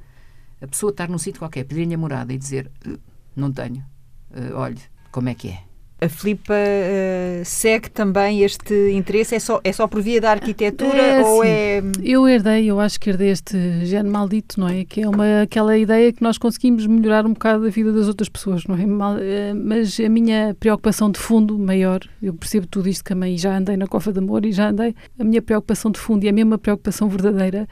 [0.61, 2.99] A pessoa estar num sítio qualquer, pedir-lhe a morada e dizer eh,
[3.37, 3.85] não tenho,
[4.33, 4.81] uh, olhe,
[5.13, 5.72] como é que é?
[6.03, 9.35] A Filipa uh, segue também este interesse?
[9.37, 11.81] É só, é só por via da arquitetura é, ou é.
[12.03, 14.85] Eu herdei, eu acho que herdei este gene maldito, não é?
[14.85, 18.29] Que é uma, aquela ideia que nós conseguimos melhorar um bocado a vida das outras
[18.29, 18.85] pessoas, não é?
[18.85, 19.19] Mal, uh,
[19.55, 23.77] mas a minha preocupação de fundo maior, eu percebo tudo isto também, e já andei
[23.77, 26.59] na Cofa de Amor e já andei, a minha preocupação de fundo e a mesma
[26.59, 27.69] preocupação verdadeira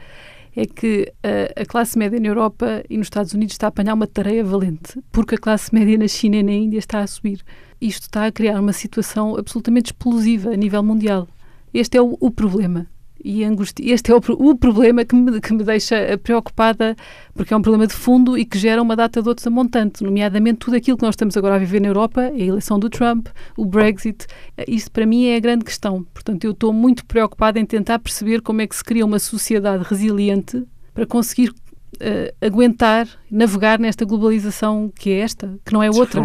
[0.55, 3.93] é que a, a, classe média na Europa e nos Estados Unidos está a apanhar
[3.93, 7.41] uma tarefa valente, porque a classe média na China e na Índia está a subir
[7.81, 11.27] isto está a criar uma situação absolutamente explosiva a nível mundial.
[11.73, 12.85] Este é o, o problema.
[13.23, 16.95] E angustia, este é o, o problema que me, que me deixa preocupada,
[17.35, 20.03] porque é um problema de fundo e que gera uma data de outros a montante,
[20.03, 23.27] nomeadamente tudo aquilo que nós estamos agora a viver na Europa, a eleição do Trump,
[23.55, 24.25] o Brexit.
[24.67, 26.03] Isso para mim é a grande questão.
[26.13, 29.83] Portanto, eu estou muito preocupada em tentar perceber como é que se cria uma sociedade
[29.83, 31.53] resiliente para conseguir
[31.95, 36.21] uh, aguentar, navegar nesta globalização que é esta, que não é outra.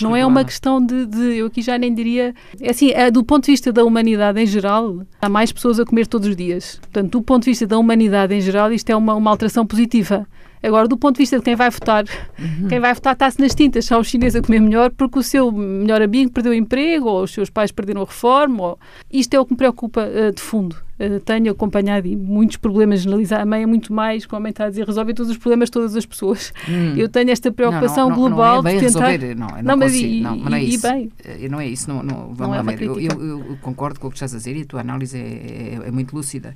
[0.00, 3.24] Não é uma questão de, de, eu aqui já nem diria, é assim, é, do
[3.24, 6.78] ponto de vista da humanidade em geral, há mais pessoas a comer todos os dias.
[6.80, 10.26] Portanto, do ponto de vista da humanidade em geral, isto é uma, uma alteração positiva.
[10.64, 12.04] Agora, do ponto de vista de quem vai votar,
[12.38, 12.68] uhum.
[12.68, 13.84] quem vai votar está-se nas tintas.
[13.84, 17.24] São os chineses a comer melhor porque o seu melhor amigo perdeu o emprego ou
[17.24, 18.62] os seus pais perderam a reforma.
[18.62, 18.78] Ou...
[19.12, 20.76] Isto é o que me preocupa uh, de fundo.
[20.98, 23.42] Uh, tenho acompanhado muitos problemas generalizados.
[23.42, 25.68] A mãe é muito mais, como a mãe está a dizer, resolve todos os problemas
[25.68, 26.52] de todas as pessoas.
[26.68, 26.94] Hum.
[26.96, 29.08] Eu tenho esta preocupação não, não, global não é de tentar.
[29.08, 30.86] Resolver, não, não, mas e, não, não é e, isso.
[30.86, 31.12] E bem.
[31.24, 31.88] Eh, não é isso.
[31.88, 32.86] Não, não, vamos não é ver.
[32.86, 35.20] Eu, eu, eu, concordo com o que estás a dizer e a tua análise é,
[35.20, 36.54] é, é muito lúcida.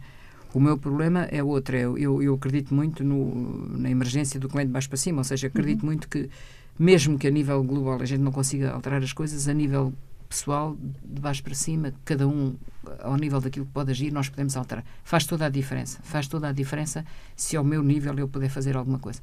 [0.59, 1.77] O meu problema é outro.
[1.77, 5.25] É, eu, eu acredito muito no, na emergência do cliente de baixo para cima, ou
[5.25, 5.87] seja, acredito uhum.
[5.87, 6.29] muito que,
[6.77, 9.95] mesmo que a nível global a gente não consiga alterar as coisas, a nível
[10.29, 12.57] pessoal, de baixo para cima, cada um
[13.05, 14.85] ao nível daquilo que pode agir, nós podemos alterar.
[15.05, 16.01] Faz toda a diferença.
[16.03, 19.21] Faz toda a diferença se ao meu nível eu puder fazer alguma coisa.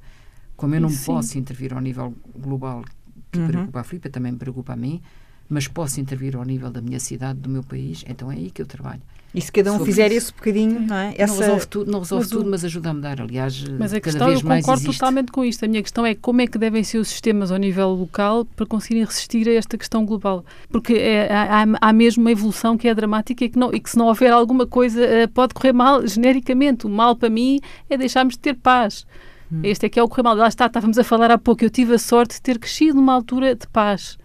[0.55, 1.05] Como eu não Sim.
[1.05, 2.85] posso intervir ao nível global,
[3.29, 3.47] que uhum.
[3.47, 5.01] preocupa a Filipe, também me preocupa a mim,
[5.49, 8.61] mas posso intervir ao nível da minha cidade, do meu país, então é aí que
[8.61, 9.01] eu trabalho.
[9.35, 10.17] E se cada um fizer isso.
[10.17, 11.13] esse bocadinho, não é?
[11.17, 11.33] Essa...
[11.33, 13.21] Não resolve tudo, não resolve mas tudo, mas ajuda a mudar.
[13.21, 15.65] Aliás, mas a cada questão, vez eu mais concordo totalmente com isto.
[15.65, 18.65] A minha questão é como é que devem ser os sistemas ao nível local para
[18.65, 20.45] conseguirem resistir a esta questão global.
[20.69, 23.89] Porque é, há, há, mesmo uma evolução que é dramática e que, não, e que
[23.89, 26.87] se não houver alguma coisa eh, pode correr mal genericamente.
[26.87, 29.05] O mal para mim é deixarmos de ter paz.
[29.51, 29.59] Hum.
[29.63, 30.35] Este é que é o correr mal.
[30.35, 31.61] Lá está, estávamos a falar há pouco.
[31.61, 34.17] Eu tive a sorte de ter crescido numa altura de paz.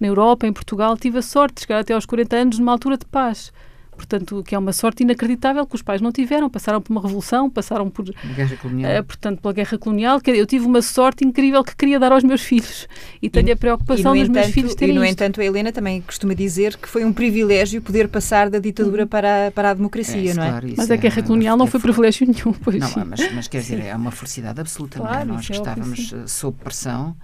[0.00, 2.96] Na Europa, em Portugal, tive a sorte de chegar até aos 40 anos numa altura
[2.96, 3.52] de paz
[3.98, 7.50] portanto, que é uma sorte inacreditável que os pais não tiveram, passaram por uma revolução,
[7.50, 9.00] passaram por, guerra colonial.
[9.00, 12.22] Uh, portanto, pela guerra colonial, que eu tive uma sorte incrível que queria dar aos
[12.22, 12.86] meus filhos
[13.20, 15.12] e tenho e, a preocupação dos meus filhos terem E, no isto.
[15.12, 19.08] entanto, a Helena também costuma dizer que foi um privilégio poder passar da ditadura uhum.
[19.08, 20.48] para, a, para a democracia, é, não é?
[20.48, 23.60] Claro, mas a guerra é, colonial não foi privilégio nenhum, pois Não, mas, mas, quer
[23.60, 25.36] dizer, é uma felicidade absoluta, claro, não é?
[25.36, 27.16] Nós que é estávamos eh, sob pressão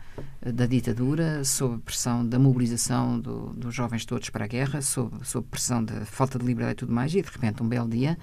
[0.44, 5.46] da ditadura, sob pressão da mobilização do, dos jovens todos para a guerra, sob, sob
[5.50, 8.18] pressão da falta de liberdade e tudo mais, e de repente, um belo dia,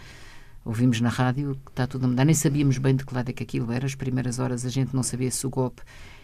[0.63, 2.25] ouvimos na rádio que está tudo a mudar.
[2.25, 3.85] Nem sabíamos bem de que lado é que aquilo era.
[3.85, 5.81] As primeiras horas a gente não sabia se o golpe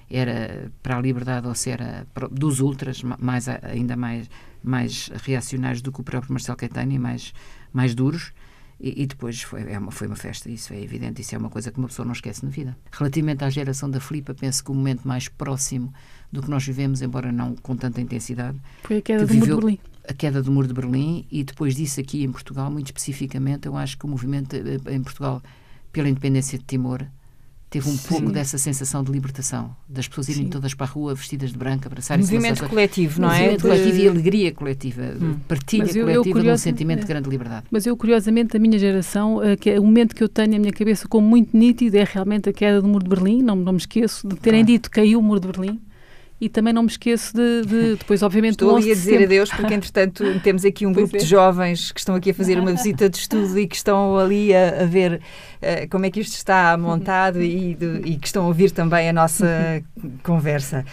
[0.09, 4.29] era para a liberdade ou se era dos ultras, mais, ainda mais,
[4.63, 7.33] mais reacionários do que o próprio Marcelo Caetano e mais,
[7.73, 8.31] mais duros.
[8.79, 11.49] E, e, depois foi, é uma, foi uma festa, isso é evidente, isso é uma
[11.49, 12.77] coisa que uma pessoa não esquece na vida.
[12.91, 15.91] Relativamente à geração da Filipa, penso que o momento mais próximo
[16.31, 19.55] do que nós vivemos, embora não com tanta intensidade, foi a queda do muro de
[19.55, 19.79] Berlim.
[20.07, 23.75] A queda do muro de Berlim e depois disso aqui em Portugal, muito especificamente, eu
[23.75, 25.41] acho que o movimento eh, em Portugal
[25.91, 27.05] pela independência de Timor
[27.69, 28.07] teve um Sim.
[28.07, 30.49] pouco dessa sensação de libertação, das pessoas irem Sim.
[30.49, 33.39] todas para a rua vestidas de branco, abraçarem Movimento coletivo, não é?
[33.39, 35.35] Movimento coletivo e alegria coletiva, hum.
[35.47, 37.65] partilha eu, coletiva eu, de um sentimento de grande liberdade.
[37.69, 40.59] Mas eu, curiosamente, a minha geração, uh, que é o momento que eu tenho na
[40.59, 43.73] minha cabeça como muito nítido é realmente a queda do Muro de Berlim, não, não
[43.73, 44.73] me esqueço de terem claro.
[44.73, 45.79] dito que caiu o Muro de Berlim
[46.39, 49.73] e também não me esqueço de, de depois, obviamente, Estou ali a dizer adeus, porque
[49.73, 51.19] entretanto temos aqui um grupo é.
[51.19, 54.53] de jovens que estão aqui a fazer uma visita de estudo e que estão ali
[54.53, 58.43] a, a ver uh, como é que isto está montado e, de, e, que estão
[58.43, 59.83] a ouvir também a nossa
[60.21, 60.85] conversa.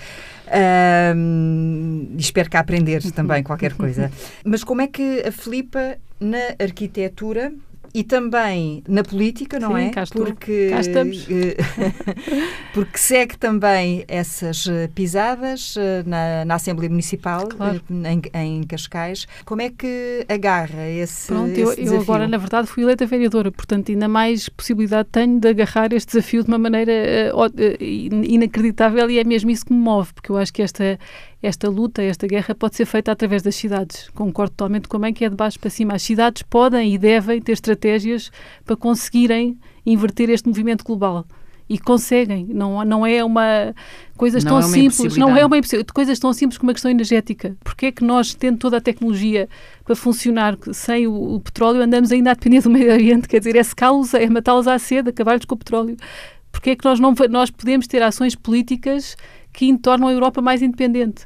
[1.15, 4.11] Um, espero que a aprender também qualquer coisa.
[4.45, 7.53] Mas como é que a Filipa, na arquitetura,
[7.95, 9.91] e também na política, não Sim, é?
[9.91, 10.27] Cá estou.
[10.27, 11.29] porque cá estamos.
[12.75, 17.81] porque segue também essas eh, pisadas eh, na, na Assembleia Municipal claro.
[17.89, 19.29] Eh, em, em, Cascais.
[19.45, 21.95] Como é que agarra esse Pronto, esse eu, desafio?
[21.95, 26.17] eu agora na verdade fui eleita vereadora, portanto ainda mais possibilidade tenho de agarrar este
[26.17, 30.37] desafio de uma maneira uh, inacreditável e é mesmo isso que me move, porque eu
[30.37, 30.99] acho que esta
[31.45, 34.09] esta luta, esta guerra pode ser feita através das cidades.
[34.15, 35.95] Concordo totalmente com a mãe que é de baixo para cima.
[35.95, 38.31] As cidades podem e devem ter estratégias
[38.65, 41.27] para conseguirem inverter este movimento global.
[41.69, 43.75] E conseguem, não, não é uma
[44.17, 45.57] coisas não tão é simples, não é uma
[45.95, 47.57] coisas tão simples como a questão energética.
[47.63, 49.49] Porque é que nós, tendo toda a tecnologia
[49.85, 53.29] para funcionar sem o, o petróleo, andamos ainda a depender do meio ambiente?
[53.29, 55.97] Quer dizer, é secá-los, é matá-los à sede, acabar-lhes com o petróleo.
[56.51, 59.17] Porque é que nós não nós podemos ter ações políticas
[59.53, 61.25] que tornam a Europa mais independente?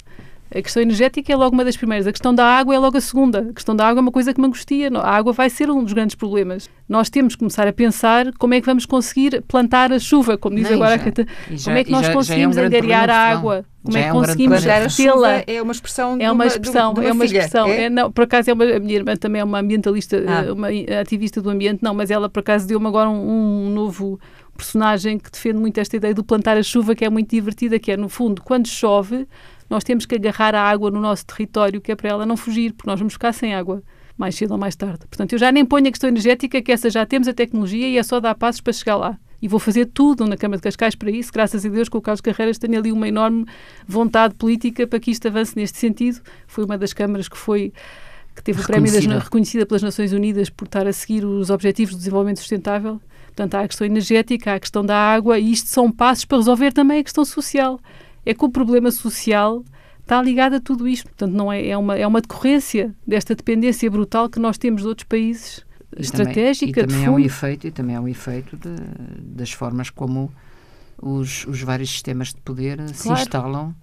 [0.51, 2.07] A questão energética é logo uma das primeiras.
[2.07, 3.47] A questão da água é logo a segunda.
[3.51, 4.91] A questão da água é uma coisa que me angustia.
[4.95, 6.71] A água vai ser um dos grandes problemas.
[6.89, 10.57] Nós temos que começar a pensar como é que vamos conseguir plantar a chuva, como
[10.57, 11.57] diz Não, agora já, a.
[11.57, 13.65] Já, como é que nós já, conseguimos já é um angariar a água?
[13.83, 14.65] Como já é que é um conseguimos
[14.97, 15.43] tê-la?
[15.47, 17.39] É uma expressão É uma expressão, é uma filha.
[17.39, 17.69] expressão.
[17.69, 17.85] É?
[17.85, 20.45] É, não, por acaso é uma, a minha irmã também é uma ambientalista, ah.
[20.47, 20.69] Eh, uma
[21.01, 24.19] ativista do ambiente, não, mas ela por acaso deu-me agora um, um novo
[24.57, 27.93] personagem que defende muito esta ideia do plantar a chuva, que é muito divertida, que
[27.93, 29.27] é, no fundo, quando chove,
[29.69, 32.73] nós temos que agarrar a água no nosso território, que é para ela não fugir,
[32.73, 33.83] porque nós vamos ficar sem água
[34.17, 35.07] mais cedo ou mais tarde.
[35.09, 37.97] Portanto, eu já nem ponho a questão energética, que essa já temos a tecnologia e
[37.97, 39.17] é só dar passos para chegar lá.
[39.41, 42.03] E vou fazer tudo na Câmara de Cascais para isso, graças a Deus, com o
[42.03, 43.47] Carlos Carreiras tenho ali uma enorme
[43.87, 46.21] vontade política para que isto avance neste sentido.
[46.49, 47.73] Foi uma das câmaras que foi
[48.35, 51.95] que teve o prémio das, reconhecida pelas Nações Unidas por estar a seguir os Objetivos
[51.95, 53.01] do Desenvolvimento Sustentável.
[53.27, 56.39] Portanto, há a questão energética, há a questão da água e isto são passos para
[56.39, 57.81] resolver também a questão social.
[58.29, 59.65] É que o problema social
[60.03, 61.05] está ligado a tudo isto.
[61.05, 64.89] Portanto, não é, é, uma, é uma decorrência desta dependência brutal que nós temos de
[64.89, 65.65] outros países
[65.97, 66.83] e estratégica.
[66.83, 68.75] Também, e também é um efeito e também é um efeito de,
[69.23, 70.31] das formas como
[71.01, 72.95] os, os vários sistemas de poder claro.
[72.95, 73.75] se instalam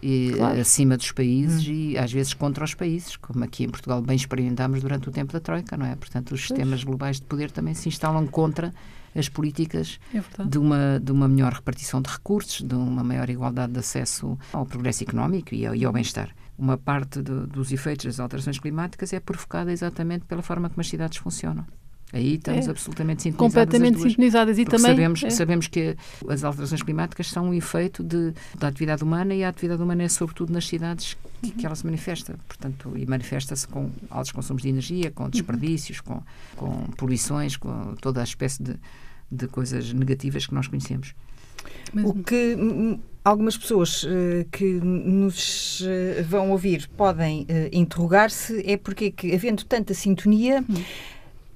[0.00, 0.60] e, claro.
[0.60, 1.72] acima dos países hum.
[1.72, 5.32] e às vezes contra os países, como aqui em Portugal bem experimentámos durante o tempo
[5.32, 5.96] da Troika, não é?
[5.96, 8.72] Portanto, os sistemas globais de poder também se instalam contra
[9.18, 13.72] as políticas é de, uma, de uma melhor repartição de recursos, de uma maior igualdade
[13.72, 16.34] de acesso ao progresso económico e ao, e ao bem-estar.
[16.56, 20.88] Uma parte de, dos efeitos das alterações climáticas é provocada exatamente pela forma como as
[20.88, 21.64] cidades funcionam.
[22.12, 22.70] Aí estamos é.
[22.70, 23.66] absolutamente sintonizadas.
[23.66, 24.58] Completamente sintonizadas.
[24.58, 24.92] E também.
[24.92, 25.30] Sabemos, é.
[25.30, 29.82] sabemos que as alterações climáticas são um efeito de, da atividade humana e a atividade
[29.82, 32.38] humana é, sobretudo, nas cidades que, que ela se manifesta.
[32.48, 36.22] Portanto, e manifesta-se com altos consumos de energia, com desperdícios, com,
[36.56, 38.76] com poluições, com toda a espécie de,
[39.30, 41.14] de coisas negativas que nós conhecemos.
[42.04, 42.56] O que
[43.24, 44.08] algumas pessoas uh,
[44.50, 50.64] que nos uh, vão ouvir podem uh, interrogar-se é porque que, havendo tanta sintonia.
[50.68, 50.84] Hum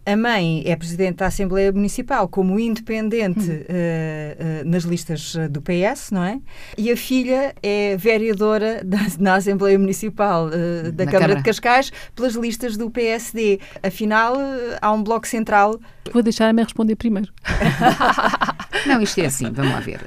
[0.04, 6.10] A mãe é presidente da Assembleia Municipal como independente uh, uh, nas listas do PS,
[6.10, 6.40] não é?
[6.76, 11.92] E a filha é vereadora da, na Assembleia Municipal uh, da Câmara, Câmara, de Cascais
[12.16, 13.60] pelas listas do PSD.
[13.80, 14.34] Afinal,
[14.80, 15.78] há um bloco central.
[16.12, 17.32] Vou deixar a mãe responder primeiro.
[18.88, 20.00] não, isto é assim, vamos lá ver.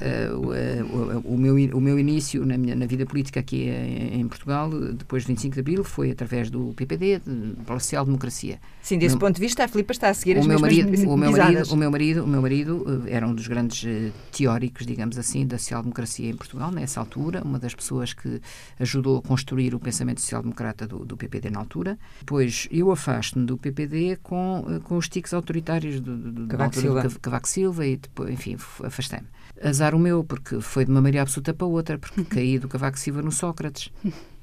[1.24, 5.24] O, o, meu, o meu início na, minha, na vida política aqui em Portugal, depois
[5.24, 7.22] de 25 de Abril, foi através do PPD,
[7.66, 8.60] pela social-democracia.
[8.82, 11.18] Sim, desse ponto de vista, a Filipa está a seguir o as meu marido, o
[11.18, 14.86] meu marido, o meu marido, o meu marido eh, era um dos grandes uh, teóricos,
[14.86, 18.42] digamos assim, da social-democracia em Portugal, nessa altura, uma das pessoas que
[18.80, 22.00] ajudou a construir o pensamento social-democrata do, do, PPD na altura.
[22.20, 27.10] Depois, eu afasto-me do PPD com, uh, com os tiques autoritários do, do, Cavaco, Silva.
[27.22, 29.28] Cavaco Silva e, depois, enfim, afastei-me.
[29.64, 32.98] Azar o meu, porque foi de uma maneira absoluta para outra, porque caí do Cavaco
[32.98, 33.92] Silva no Sócrates.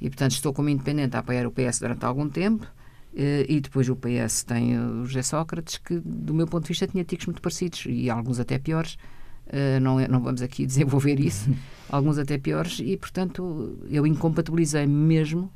[0.00, 2.66] E, portanto, estou como independente a apoiar o PS durante algum tempo
[3.14, 7.04] e depois o PS tem o José Sócrates, que, do meu ponto de vista, tinha
[7.04, 8.96] ticos muito parecidos e alguns até piores.
[9.46, 11.50] Uh, não, é, não vamos aqui desenvolver isso,
[11.90, 15.52] alguns até piores, e portanto eu incompatibilizei mesmo,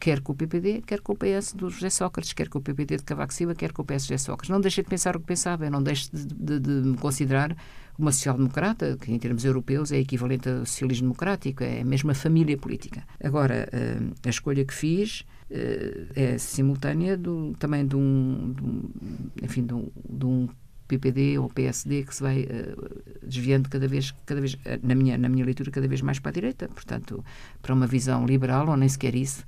[0.00, 2.96] quer com o PPD, quer com o PS do José Sócrates, quer com o PPD
[2.96, 4.50] de Cavaco Silva, quer com o PS José Sócrates.
[4.50, 7.56] Não deixei de pensar o que pensava, eu não deixo de, de, de me considerar
[7.98, 12.56] uma social-democrata, que em termos europeus é equivalente ao socialismo democrático, é a mesma família
[12.56, 13.04] política.
[13.22, 15.24] Agora, uh, a escolha que fiz
[16.14, 18.90] é simultânea do, também de um, de um
[19.42, 20.48] enfim, de um, de um,
[20.86, 25.28] PPD ou PSD que se vai uh, desviando cada vez, cada vez na, minha, na
[25.28, 27.22] minha leitura, cada vez mais para a direita, portanto,
[27.60, 29.44] para uma visão liberal ou nem sequer isso,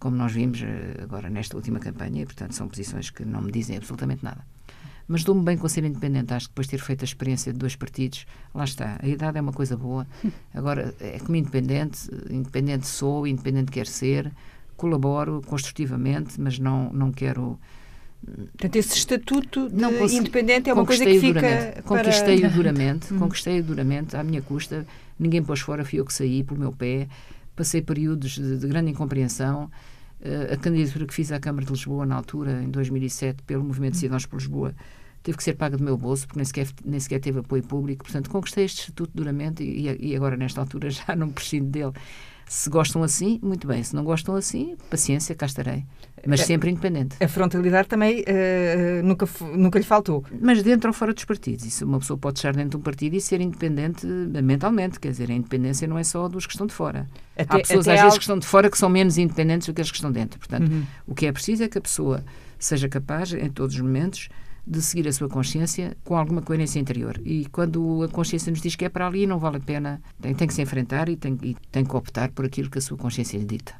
[0.00, 0.60] como nós vimos
[1.00, 4.44] agora nesta última campanha, e, portanto, são posições que não me dizem absolutamente nada.
[5.06, 6.32] Mas dou-me bem com ser independente.
[6.32, 8.96] Acho que depois de ter feito a experiência de dois partidos, lá está.
[9.02, 10.06] A idade é uma coisa boa.
[10.54, 14.32] Agora, é como independente, independente sou, independente quero ser,
[14.80, 17.58] colaboro construtivamente, mas não, não quero.
[18.24, 21.40] Portanto, esse estatuto de independente é uma coisa que fica.
[21.40, 23.18] Duramente, Conquistei-o duramente, hum.
[23.18, 24.86] conquistei-o duramente, à minha custa.
[25.18, 27.08] Ninguém pôs fora, fui eu que saí pelo meu pé.
[27.54, 29.70] Passei períodos de, de grande incompreensão.
[30.20, 33.92] Uh, a candidatura que fiz à Câmara de Lisboa, na altura, em 2007, pelo Movimento
[33.92, 34.74] de Cidadãos por Lisboa,
[35.22, 38.04] teve que ser paga do meu bolso, porque nem sequer, nem sequer teve apoio público.
[38.04, 41.92] Portanto, conquistei este estatuto duramente e, e agora, nesta altura, já não prescindo dele.
[42.50, 43.80] Se gostam assim, muito bem.
[43.80, 45.84] Se não gostam assim, paciência, cá estarei.
[46.26, 47.14] Mas é, sempre independente.
[47.22, 49.24] A frontalidade também uh, nunca,
[49.56, 50.24] nunca lhe faltou.
[50.40, 51.64] Mas dentro ou fora dos partidos.
[51.64, 54.98] Isso uma pessoa pode estar dentro de um partido e ser independente mentalmente.
[54.98, 57.06] Quer dizer, a independência não é só dos que estão de fora.
[57.36, 59.80] Até, Há pessoas, às vezes, que estão de fora que são menos independentes do que
[59.80, 60.36] as que estão dentro.
[60.40, 60.84] Portanto, uhum.
[61.06, 62.24] o que é preciso é que a pessoa
[62.58, 64.28] seja capaz, em todos os momentos,
[64.66, 67.20] de seguir a sua consciência com alguma coerência interior.
[67.24, 70.34] E quando a consciência nos diz que é para ali, não vale a pena, tem,
[70.34, 72.96] tem que se enfrentar e tem, e tem que optar por aquilo que a sua
[72.96, 73.74] consciência lhe dita.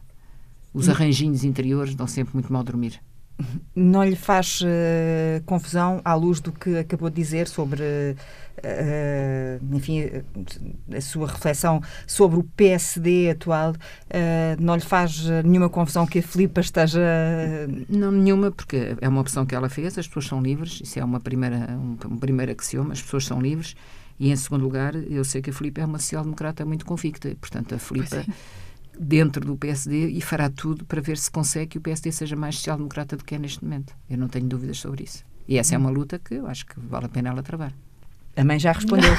[0.72, 0.92] Os hum.
[0.92, 3.00] arranjinhos interiores dão sempre muito mal dormir
[3.74, 10.04] não lhe faz uh, confusão à luz do que acabou de dizer sobre, uh, enfim,
[10.94, 13.72] a sua reflexão sobre o PSD atual?
[13.72, 17.00] Uh, não lhe faz nenhuma confusão que a Filipa esteja.
[17.88, 21.04] Não, nenhuma, porque é uma opção que ela fez, as pessoas são livres, isso é
[21.04, 23.74] uma primeira, um, um primeiro axioma, as pessoas são livres.
[24.18, 27.74] E, em segundo lugar, eu sei que a Filipa é uma social-democrata muito convicta, portanto,
[27.74, 28.22] a Filipa
[29.00, 32.56] dentro do PSD e fará tudo para ver se consegue que o PSD seja mais
[32.56, 33.94] social-democrata do que é neste momento.
[34.08, 35.24] Eu não tenho dúvidas sobre isso.
[35.48, 37.72] E essa é uma luta que eu acho que vale a pena ela travar.
[38.36, 39.10] A mãe já respondeu.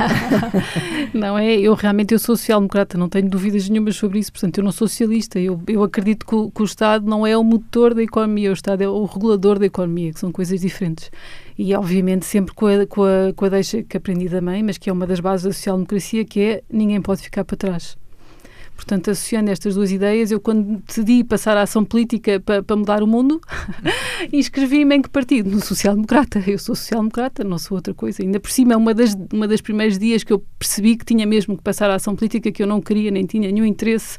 [1.14, 4.64] não é, eu realmente eu sou social-democrata, não tenho dúvidas nenhumas sobre isso, portanto eu
[4.64, 5.40] não sou socialista.
[5.40, 8.54] Eu, eu acredito que o, que o, Estado não é o motor da economia, o
[8.54, 11.12] Estado é o regulador da economia, que são coisas diferentes.
[11.58, 14.78] E obviamente sempre com a, com a, com a deixa que aprendi da mãe, mas
[14.78, 17.98] que é uma das bases da social-democracia, que é ninguém pode ficar para trás.
[18.76, 23.04] Portanto, associando estas duas ideias, eu quando decidi passar à ação política para, para mudar
[23.04, 23.40] o mundo,
[24.34, 25.50] inscrevi-me em que partido?
[25.52, 26.44] No social-democrata.
[26.48, 28.24] Eu sou social-democrata, não sou outra coisa.
[28.24, 31.56] Ainda por cima, uma das, uma das primeiros dias que eu percebi que tinha mesmo
[31.56, 34.18] que passar à ação política, que eu não queria, nem tinha nenhum interesse,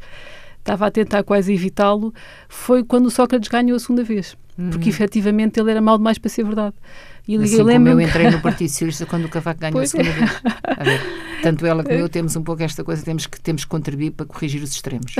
[0.59, 2.15] estava a tentar quase evitá-lo,
[2.49, 4.37] foi quando o Sócrates ganhou a segunda vez.
[4.57, 4.71] Uhum.
[4.71, 6.75] Porque efetivamente ele era mal demais para ser verdade.
[7.27, 9.97] E assim eu como eu entrei no Partido Socialista quando o Cavaco ganhou pois a
[9.97, 10.13] segunda é.
[10.13, 10.41] vez.
[10.65, 11.01] A ver,
[11.43, 14.27] tanto ela como eu temos um pouco esta coisa, temos que, temos que contribuir para
[14.27, 15.15] corrigir os extremos.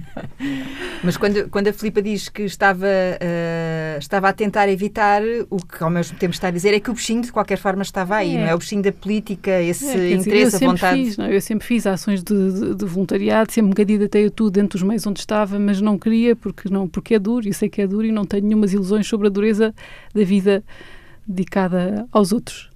[1.04, 5.84] Mas quando, quando a Filipa diz que estava, uh, estava a tentar evitar, o que
[5.84, 8.34] ao mesmo tempo está a dizer é que o bichinho de qualquer forma estava aí,
[8.34, 8.40] é.
[8.40, 8.54] não é?
[8.54, 11.04] O bichinho da política, esse é, interesse, dizer, a vontade.
[11.04, 14.50] Fiz, não, eu sempre fiz ações de, de, de, voluntariado, sempre me candidatei a tudo
[14.50, 17.68] dentro dos meios onde estava, mas não queria porque, não, porque é duro, e sei
[17.68, 19.72] que é duro e não tenho nenhumas ilusões sobre a dureza
[20.12, 20.64] da vida
[21.26, 22.70] dedicada aos outros.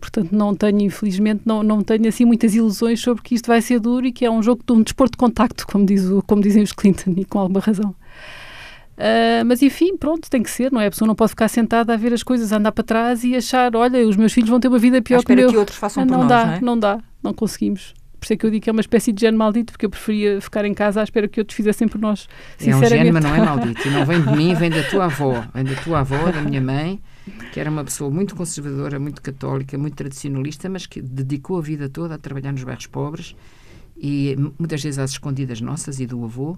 [0.00, 3.78] Portanto, não tenho, infelizmente, não, não tenho assim muitas ilusões sobre que isto vai ser
[3.78, 6.40] duro e que é um jogo de um desporto de contacto, como, diz o, como
[6.40, 7.94] dizem os Clinton, e com alguma razão.
[8.96, 10.86] Uh, mas enfim, pronto, tem que ser, não é?
[10.86, 13.34] A pessoa não pode ficar sentada a ver as coisas, a andar para trás e
[13.36, 15.50] achar, olha, os meus filhos vão ter uma vida pior que o meu.
[15.50, 16.60] que outros façam ah, não por dá, nós, não é?
[16.60, 17.94] Não dá, não conseguimos.
[18.18, 19.90] Por isso é que eu digo que é uma espécie de gene maldito, porque eu
[19.90, 22.28] preferia ficar em casa à espera que outros fizessem por nós.
[22.60, 23.88] É um gene, mas não é maldito.
[23.88, 25.42] E não vem de mim, vem da tua avó.
[25.54, 27.00] Vem da tua avó, da minha mãe,
[27.52, 31.88] que era uma pessoa muito conservadora, muito católica, muito tradicionalista, mas que dedicou a vida
[31.88, 33.36] toda a trabalhar nos bairros pobres
[33.96, 36.56] e muitas vezes às escondidas nossas e do avô.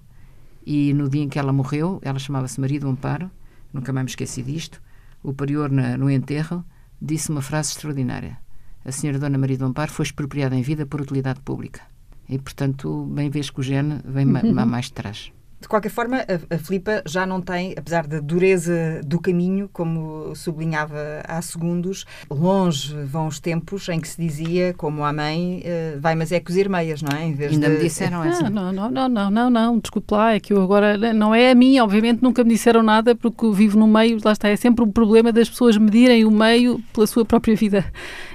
[0.64, 3.30] E no dia em que ela morreu, ela chamava-se Maria do Amparo,
[3.72, 4.80] nunca mais me esqueci disto,
[5.22, 6.64] o prior na, no enterro
[7.00, 8.38] disse uma frase extraordinária
[8.84, 11.82] a senhora Dona Maria do Amparo foi expropriada em vida por utilidade pública.
[12.28, 14.54] E, portanto, bem vês que o gene vem uhum.
[14.66, 15.32] mais de trás.
[15.62, 20.34] De qualquer forma, a, a Filipa já não tem, apesar da dureza do caminho, como
[20.34, 26.00] sublinhava há segundos, longe vão os tempos em que se dizia, como a mãe, uh,
[26.00, 27.26] vai, mas é cozer meias, não é?
[27.26, 27.76] Em vez Ainda de...
[27.76, 28.50] me disseram essa.
[28.50, 31.54] Não, não, não, não, não, não, desculpe lá, é que eu agora, não é a
[31.54, 34.84] mim, obviamente nunca me disseram nada, porque eu vivo no meio, lá está, é sempre
[34.84, 37.84] o um problema das pessoas medirem o meio pela sua própria vida.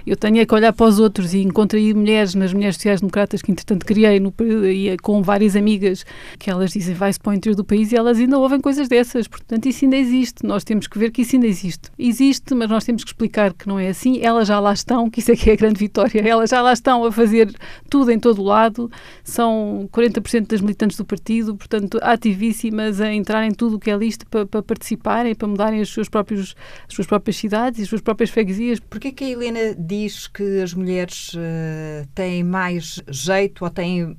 [0.08, 3.52] Eu tenho é que olhar para os outros e encontrei mulheres nas mulheres sociais-democratas que,
[3.52, 4.34] entretanto, criei no,
[4.66, 6.06] e, com várias amigas
[6.40, 9.27] que elas dizem vai-se para o interior do país e elas ainda ouvem coisas dessas.
[9.27, 10.45] Portanto, isso ainda existe.
[10.45, 11.89] Nós temos que ver que isso ainda existe.
[11.97, 14.19] Existe, mas nós temos que explicar que não é assim.
[14.21, 16.21] Elas já lá estão, que isso é que é a grande vitória.
[16.21, 17.53] Elas já lá estão a fazer
[17.89, 18.89] tudo em todo lado.
[19.23, 23.97] São 40% das militantes do partido, portanto, ativíssimas a entrar em tudo o que é
[23.97, 26.56] listo para, para participarem, para mudarem as suas, próprios,
[26.88, 28.80] as suas próprias cidades e as suas próprias freguesias.
[28.80, 34.17] Porquê que a Helena diz que as mulheres uh, têm mais jeito ou têm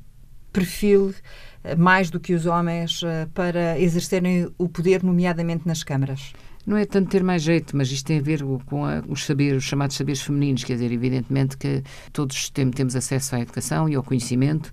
[0.52, 1.14] perfil
[1.76, 6.32] mais do que os homens uh, para exercerem o poder, nomeadamente nas câmaras?
[6.66, 9.58] Não é tanto ter mais jeito, mas isto tem a ver com a, os saberes,
[9.58, 13.94] os chamados saberes femininos, quer dizer, evidentemente que todos tem, temos acesso à educação e
[13.94, 14.70] ao conhecimento,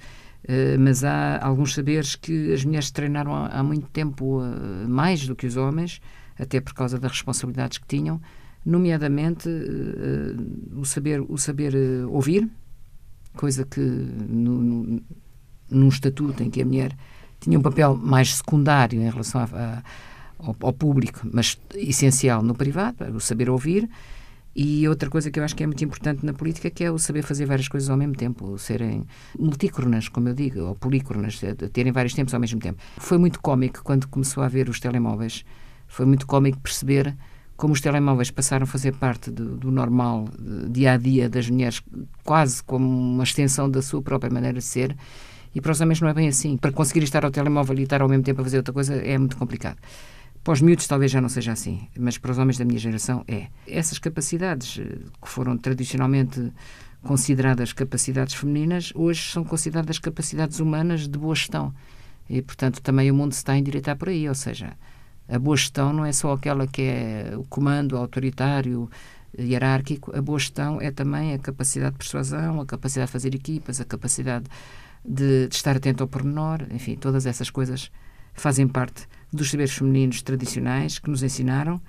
[0.79, 4.41] mas há alguns saberes que as mulheres treinaram há, muito tempo
[4.87, 5.99] mais do que os homens,
[6.37, 8.21] até por causa das responsabilidades que tinham,
[8.63, 9.49] nomeadamente
[10.75, 11.73] o saber, o saber
[12.09, 12.47] ouvir,
[13.35, 15.01] coisa que no, no,
[15.69, 16.95] num estatuto em que a mulher
[17.39, 19.83] tinha um papel mais secundário em relação a, a,
[20.39, 23.89] ao, ao, público, mas essencial no privado, o saber ouvir.
[24.55, 26.97] E outra coisa que eu acho que é muito importante na política que é o
[26.97, 29.05] saber fazer várias coisas ao mesmo tempo, serem
[29.37, 31.41] multícronas, como eu digo, ou polícronas,
[31.73, 32.81] terem vários tempos ao mesmo tempo.
[32.97, 35.43] Foi muito cómico quando começou a ver os telemóveis,
[35.87, 37.13] foi muito cómico perceber
[37.57, 40.27] como os telemóveis passaram a fazer parte do, do normal
[40.69, 41.81] dia a dia das mulheres,
[42.23, 44.95] quase como uma extensão da sua própria maneira de ser,
[45.55, 46.57] e para os homens não é bem assim.
[46.57, 49.17] Para conseguir estar ao telemóvel e estar ao mesmo tempo a fazer outra coisa é
[49.17, 49.77] muito complicado.
[50.43, 53.23] Para os miúdos talvez já não seja assim, mas para os homens da minha geração
[53.27, 53.47] é.
[53.65, 56.51] Essas capacidades eh, que foram tradicionalmente
[57.01, 61.73] consideradas capacidades femininas, hoje são consideradas capacidades humanas de boa gestão.
[62.29, 64.73] E, portanto, também o mundo se está a endireitar por aí, ou seja,
[65.27, 68.89] a boa gestão não é só aquela que é o comando autoritário,
[69.39, 70.15] hierárquico.
[70.15, 73.85] A boa gestão é também a capacidade de persuasão, a capacidade de fazer equipas, a
[73.85, 74.45] capacidade
[75.05, 76.65] de, de estar atento ao pormenor.
[76.71, 77.91] Enfim, todas essas coisas
[78.33, 81.81] fazem parte dos saberes femininos tradicionais que nos ensinaram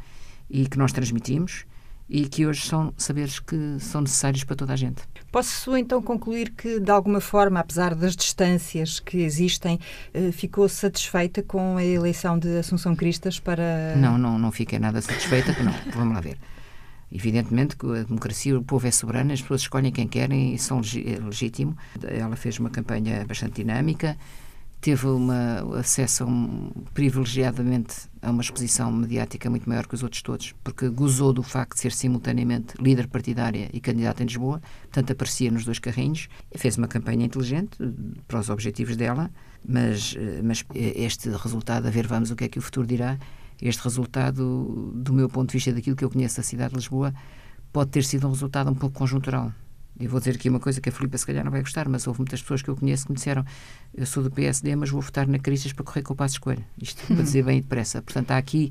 [0.49, 1.65] e que nós transmitimos
[2.09, 5.03] e que hoje são saberes que são necessários para toda a gente.
[5.33, 9.79] Posso então concluir que, de alguma forma, apesar das distâncias que existem,
[10.15, 13.97] eh, ficou satisfeita com a eleição de Assunção Cristas para.
[13.97, 15.53] Não, não, não fiquei nada satisfeita.
[15.63, 16.39] não, vamos lá ver.
[17.11, 20.81] Evidentemente que a democracia, o povo é soberano, as pessoas escolhem quem querem e são
[20.81, 21.77] é legítimo.
[22.03, 24.17] Ela fez uma campanha bastante dinâmica
[24.81, 30.55] teve uma, acesso um, privilegiadamente a uma exposição mediática muito maior que os outros todos,
[30.63, 35.51] porque gozou do facto de ser simultaneamente líder partidária e candidata em Lisboa, portanto aparecia
[35.51, 37.79] nos dois carrinhos, fez uma campanha inteligente
[38.29, 39.31] para os objetivos dela,
[39.67, 43.19] mas, eh, mas este resultado, a ver vamos o que é que o futuro dirá,
[43.61, 47.15] este resultado, do meu ponto de vista daquilo que eu conheço da cidade de Lisboa,
[47.73, 49.53] pode ter sido um resultado um pouco conjuntural.
[49.99, 52.07] E vou dizer aqui uma coisa que a Filipe se calhar não vai gostar, mas
[52.07, 53.45] houve muitas pessoas que eu conheço que me disseram
[53.95, 56.63] eu sou do PSD, mas vou votar na Cristas para correr com o passo escolha.
[56.81, 58.03] Isto para dizer bem depressa.
[58.03, 58.71] Portanto, há aqui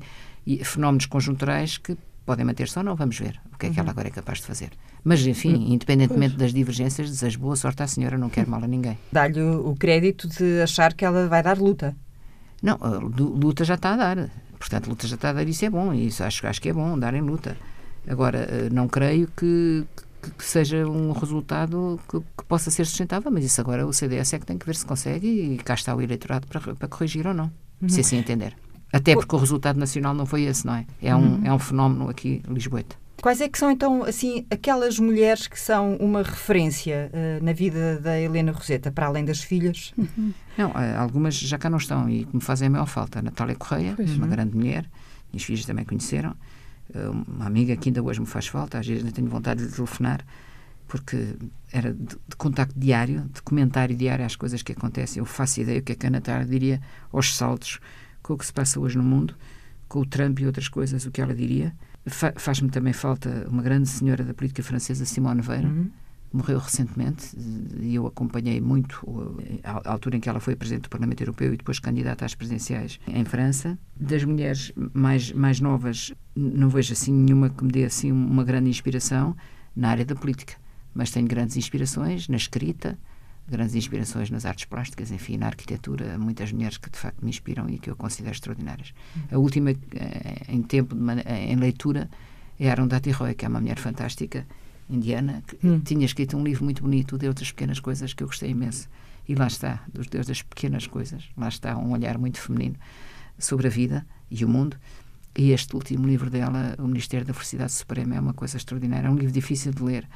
[0.62, 3.92] fenómenos conjunturais que podem manter-se ou não, vamos ver o que é que ela uhum.
[3.92, 4.70] agora é capaz de fazer.
[5.02, 8.98] Mas, enfim, independentemente das divergências, desejo boa sorte à senhora, não quero mal a ninguém.
[9.12, 11.96] Dá-lhe o crédito de achar que ela vai dar luta.
[12.60, 12.76] Não,
[13.08, 14.30] luta já está a dar.
[14.58, 16.98] Portanto, luta já está a dar, isso é bom, isso acho, acho que é bom,
[16.98, 17.56] darem luta.
[18.08, 19.84] Agora, eh, não creio que,
[20.38, 24.38] que, seja um resultado que, que, possa ser sustentável, mas isso agora o CDS é
[24.38, 27.34] que tem que ver se consegue e cá está o eleitorado para, para corrigir ou
[27.34, 27.50] não,
[27.82, 27.88] uhum.
[27.88, 28.56] se assim entender.
[28.92, 30.86] Até porque o resultado nacional não foi esse, não é?
[31.02, 31.40] É um, uhum.
[31.44, 32.96] é um fenómeno aqui lisboeta.
[33.20, 37.98] Quais é que são então assim aquelas mulheres que são uma referência uh, na vida
[38.00, 39.92] da Helena Roseta, para além das filhas?
[39.96, 40.32] Uhum.
[40.56, 43.18] Não, algumas já cá não estão e me fazem a maior falta.
[43.18, 44.88] A Natália Correia, pois, uma grande mulher,
[45.32, 46.34] minhas filhas também conheceram.
[46.94, 50.24] Uma amiga que ainda hoje me faz falta, às vezes ainda tenho vontade de telefonar
[50.86, 51.34] porque
[51.72, 55.20] era de, de contacto diário, de comentário diário às coisas que acontecem.
[55.20, 56.80] Eu faço ideia o que é que a Natália diria
[57.12, 57.80] aos saltos
[58.22, 59.34] com o que se passa hoje no mundo,
[59.88, 61.74] com o Trump e outras coisas, o que ela diria.
[62.06, 65.90] Fa Faz-me também falta uma grande senhora da política francesa, Simone Veil, uhum.
[66.32, 67.36] morreu recentemente
[67.80, 71.56] e eu acompanhei muito a, altura em que ela foi presidente do Parlamento Europeu e
[71.56, 73.76] depois candidata às presidenciais em França.
[73.98, 78.70] Das mulheres mais, mais novas, não vejo assim nenhuma que me dê assim uma grande
[78.70, 79.36] inspiração
[79.74, 80.54] na área da política
[80.96, 82.98] mas tenho grandes inspirações na escrita,
[83.48, 87.68] grandes inspirações nas artes plásticas, enfim, na arquitetura, muitas mulheres que de facto me inspiram
[87.68, 88.92] e que eu considero extraordinárias.
[89.30, 89.76] A última eh,
[90.48, 92.08] em tempo de, em leitura
[92.58, 94.46] é Arundhati Roy, que é uma mulher fantástica
[94.88, 95.80] indiana, que hum.
[95.80, 98.88] tinha escrito um livro muito bonito, de outras pequenas coisas que eu gostei imenso.
[99.28, 102.76] E lá está, dos Deus das pequenas coisas, lá está um olhar muito feminino
[103.38, 104.76] sobre a vida e o mundo.
[105.36, 109.08] E este último livro dela, O Ministério da Felicidade Suprema, é uma coisa extraordinária.
[109.08, 110.08] É um livro difícil de ler,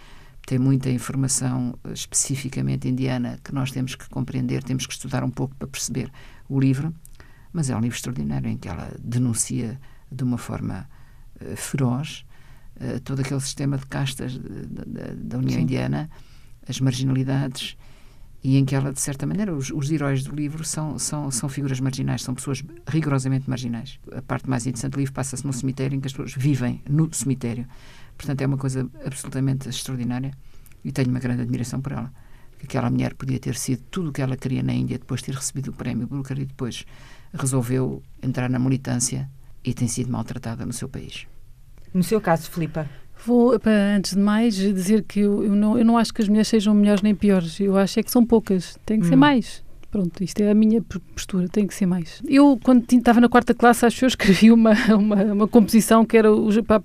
[0.47, 5.31] tem muita informação eh, especificamente indiana que nós temos que compreender, temos que estudar um
[5.31, 6.11] pouco para perceber
[6.49, 6.95] o livro,
[7.53, 9.81] mas é um livro extraordinário em que ela denuncia
[10.11, 10.89] de uma forma
[11.41, 12.25] uh, feroz
[12.77, 14.39] uh, todo aquele sistema de castas
[15.17, 15.63] da União Sim.
[15.63, 16.11] Indiana,
[16.69, 17.77] as marginalidades,
[18.43, 21.49] e em que ela, de certa maneira, os, os heróis do livro são, são, são
[21.49, 23.99] figuras marginais, são pessoas rigorosamente marginais.
[24.13, 27.13] A parte mais interessante do livro passa-se num cemitério em que as pessoas vivem no
[27.13, 27.67] cemitério.
[28.21, 30.33] Portanto, é uma coisa absolutamente extraordinária
[30.85, 32.13] e tenho uma grande admiração por ela.
[32.63, 35.35] Aquela mulher podia ter sido tudo o que ela queria na Índia depois de ter
[35.37, 36.85] recebido o prémio Booker e depois
[37.33, 39.27] resolveu entrar na militância
[39.65, 41.27] e tem sido maltratada no seu país.
[41.95, 42.87] No seu caso, Filipa?
[43.25, 43.59] Vou,
[43.97, 46.75] antes de mais, dizer que eu, eu, não, eu não acho que as mulheres sejam
[46.75, 47.59] melhores nem piores.
[47.59, 48.79] Eu acho é que são poucas.
[48.85, 49.09] Tem que hum.
[49.09, 49.65] ser mais.
[49.91, 50.81] Pronto, isto é a minha
[51.15, 52.23] postura, tem que ser mais.
[52.29, 56.17] Eu, quando estava na quarta classe, acho que eu escrevi uma, uma, uma composição que
[56.17, 56.29] era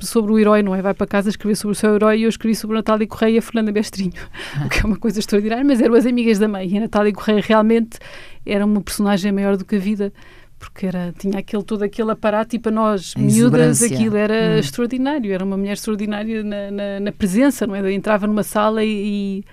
[0.01, 0.81] sobre o herói, não é?
[0.81, 3.35] Vai para casa escrever sobre o seu herói e eu escrevi sobre a Natália Correia
[3.35, 4.13] e a Fernanda Bestrinho,
[4.65, 7.13] o que é uma coisa extraordinária, mas eram as amigas da mãe e a Natália
[7.13, 7.99] Correia realmente
[8.43, 10.11] era uma personagem maior do que a vida
[10.57, 14.59] porque era, tinha aquele, todo aquele aparato e para nós, miúdas, aquilo era hum.
[14.59, 17.93] extraordinário, era uma mulher extraordinária na, na, na, presença, não é?
[17.93, 19.45] Entrava numa sala e, e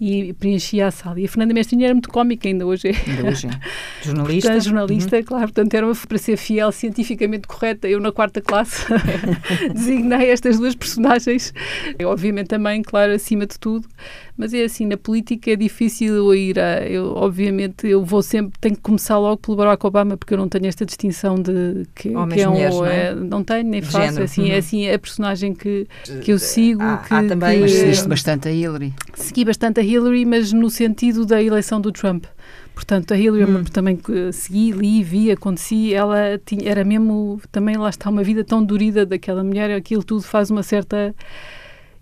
[0.00, 1.18] e preenchia a sala.
[1.18, 3.10] E a Fernanda Mestrinha era muito cómica, ainda hoje é.
[3.10, 3.50] Ainda hoje é.
[4.04, 4.48] Jornalista.
[4.48, 5.22] Portanto, jornalista, uhum.
[5.22, 5.44] claro.
[5.46, 7.88] Portanto, era uma, para ser fiel, cientificamente correta.
[7.88, 8.84] Eu, na quarta classe,
[9.72, 11.52] designei estas duas personagens.
[11.98, 13.88] Eu, obviamente, também, claro, acima de tudo.
[14.36, 16.86] Mas é assim, na política é difícil eu ir a...
[16.86, 18.58] Eu, obviamente, eu vou sempre...
[18.60, 21.86] Tenho que começar logo pelo Barack Obama, porque eu não tenho esta distinção de...
[21.94, 23.14] Que, Homens, que é um, mulheres, não, é?
[23.14, 24.22] não tenho, nem faço.
[24.22, 24.48] Assim, uhum.
[24.48, 25.86] É assim, é a personagem que,
[26.22, 26.82] que eu sigo.
[26.82, 27.54] Há, que, há também...
[27.54, 28.92] Que, mas seguiste bastante a Hillary.
[29.14, 32.26] Segui bastante a Hillary, mas no sentido da eleição do Trump.
[32.74, 33.64] Portanto, a Hillary hum.
[33.64, 33.98] também
[34.34, 35.94] segui, li, vi, aconteci.
[35.94, 39.70] Ela tinha, era mesmo, também lá está, uma vida tão dorida daquela mulher.
[39.70, 41.14] Aquilo tudo faz uma certa.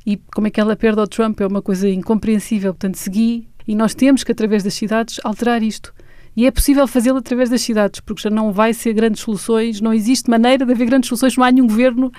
[0.06, 2.72] E como é que ela perde ao Trump é uma coisa incompreensível.
[2.74, 3.48] Portanto, segui.
[3.66, 5.94] E nós temos que, através das cidades, alterar isto.
[6.36, 9.94] E é possível fazê-lo através das cidades, porque já não vai ser grandes soluções, não
[9.94, 12.12] existe maneira de haver grandes soluções, não há nenhum governo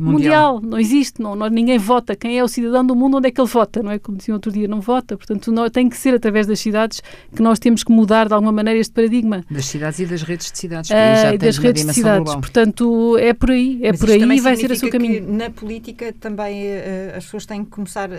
[0.00, 0.54] mundial.
[0.54, 0.70] mundial.
[0.70, 2.16] Não existe, não, não, ninguém vota.
[2.16, 3.82] Quem é o cidadão do mundo, onde é que ele vota?
[3.82, 5.16] Não é como dizia outro dia, não vota.
[5.16, 7.02] Portanto, não, tem que ser através das cidades
[7.34, 9.44] que nós temos que mudar de alguma maneira este paradigma.
[9.50, 10.90] Das cidades e das redes de cidades.
[10.90, 12.24] Uh, das redes de cidades.
[12.24, 12.40] Global.
[12.40, 13.80] Portanto, é por aí.
[13.82, 15.32] É Mas por aí e vai ser o seu caminho.
[15.32, 18.14] na política também uh, as pessoas têm que começar uh,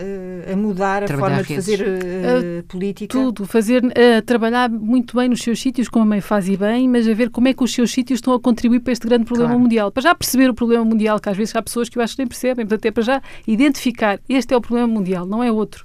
[0.52, 3.18] a mudar Trabalhar a forma de fazer política.
[3.18, 3.46] Tudo.
[3.46, 3.82] Fazer,
[4.24, 7.30] trabalhar muito bem nos seus sítios, como a mãe faz e bem, mas a ver
[7.30, 9.62] como é que os seus sítios estão a contribuir para este grande problema claro.
[9.62, 9.90] mundial.
[9.90, 12.22] Para já perceber o problema mundial, que às vezes há pessoas que eu acho que
[12.22, 12.66] nem percebem.
[12.66, 15.84] Portanto, é para já identificar este é o problema mundial, não é outro.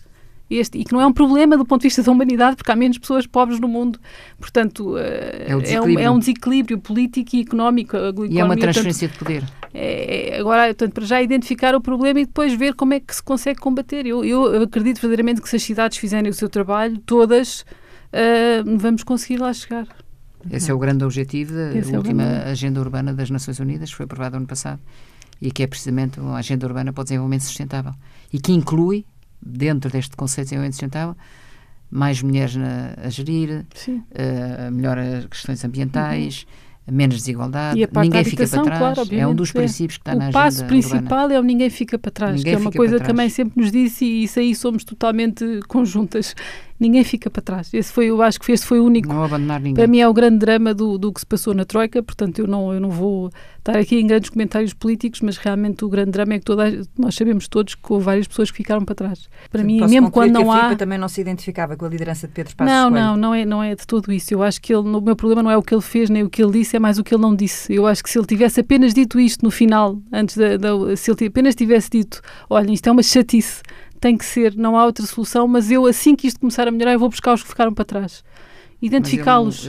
[0.49, 2.75] Este, e que não é um problema do ponto de vista da humanidade, porque há
[2.75, 3.99] menos pessoas pobres no mundo.
[4.39, 7.97] Portanto, eh, é, é, um, é um, desequilíbrio político e económico.
[8.29, 9.53] E é uma transferência portanto, de poder.
[9.73, 13.13] É, é, agora, portanto, para já identificar o problema e depois ver como é que
[13.13, 14.05] se consegue combater.
[14.05, 17.65] Eu, eu acredito verdadeiramente que se as cidades fizerem o seu trabalho, todas,
[18.13, 19.85] uh, vamos conseguir lá chegar.
[20.49, 24.05] Esse é o grande objetivo da Esse última é Agenda Urbana das Nações Unidas, foi
[24.05, 24.79] aprovada ano passado
[25.41, 27.93] e que é precisamente uma agenda urbana para o desenvolvimento sustentável
[28.31, 29.05] e que inclui,
[29.41, 31.15] dentro deste conceito de desenvolvimento sustentável,
[31.89, 36.45] mais mulheres na, a gerir, uh, melhor as questões ambientais,
[36.87, 36.95] uhum.
[36.95, 38.95] menos desigualdade, ninguém fica para trás.
[38.95, 41.33] Claro, é um dos princípios que está o na agenda O passo principal urbana.
[41.33, 43.71] é o ninguém fica para trás, ninguém que é uma coisa que também sempre nos
[43.71, 46.35] disse e isso aí somos totalmente conjuntas.
[46.79, 47.73] Ninguém fica para trás.
[47.73, 49.07] Esse foi, eu acho que esse foi o único.
[49.07, 49.75] Não abandonar ninguém.
[49.75, 52.47] Para mim é o grande drama do, do que se passou na Troika, portanto eu
[52.47, 56.33] não, eu não vou estar aqui em grandes comentários políticos, mas realmente o grande drama
[56.35, 59.27] é que toda, nós sabemos todos que houve várias pessoas que ficaram para trás.
[59.49, 60.75] Para Sim, mim, mesmo quando que não há.
[60.75, 63.05] Também não se identificava com a liderança de Pedro Passos Não, Coelho.
[63.05, 64.33] não, não é, não é de todo isso.
[64.33, 66.29] Eu acho que ele, o meu problema não é o que ele fez nem o
[66.29, 67.73] que ele disse, é mais o que ele não disse.
[67.73, 71.11] Eu acho que se ele tivesse apenas dito isto no final, antes da, da- se
[71.11, 73.61] ele apenas tivesse dito, olha, isto é uma chatice,
[73.99, 76.93] tem que ser, não há outra solução, mas eu assim que isto começar a melhorar,
[76.93, 78.23] eu vou buscar os que ficaram para trás.
[78.81, 79.65] Identificá-los.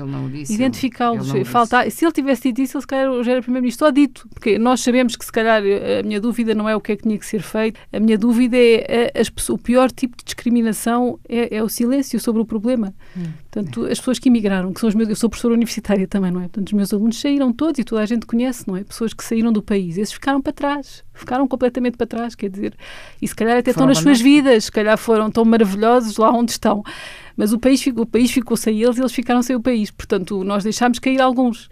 [0.55, 1.27] Identificá-los.
[1.47, 3.87] Falta, se ele tivesse dito isso, ele se calhar já era Primeiro-Ministro.
[3.87, 6.93] Só dito, porque nós sabemos que se calhar a minha dúvida não é o que
[6.93, 9.91] é que tinha que ser feito, a minha dúvida é a- as pessoas- o pior
[9.91, 12.95] tipo de discriminação é, é o silêncio sobre o problema.
[13.51, 16.41] Portanto, as pessoas que emigraram, que são os meus, eu sou professora universitária também, não
[16.41, 16.45] é?
[16.45, 18.85] Portanto, os meus alunos saíram todos e toda a gente conhece, não é?
[18.85, 22.75] Pessoas que saíram do país, esses ficaram para trás, ficaram completamente para trás, quer dizer,
[23.23, 26.31] e se calhar até Foram estão nas suas vidas, se calhar foram tão maravilhosos lá
[26.31, 26.85] onde estão.
[27.39, 29.93] Mas o país, o país ficou sem eles e eles ficaram sem o país.
[29.93, 31.71] Portanto, nós deixámos cair alguns.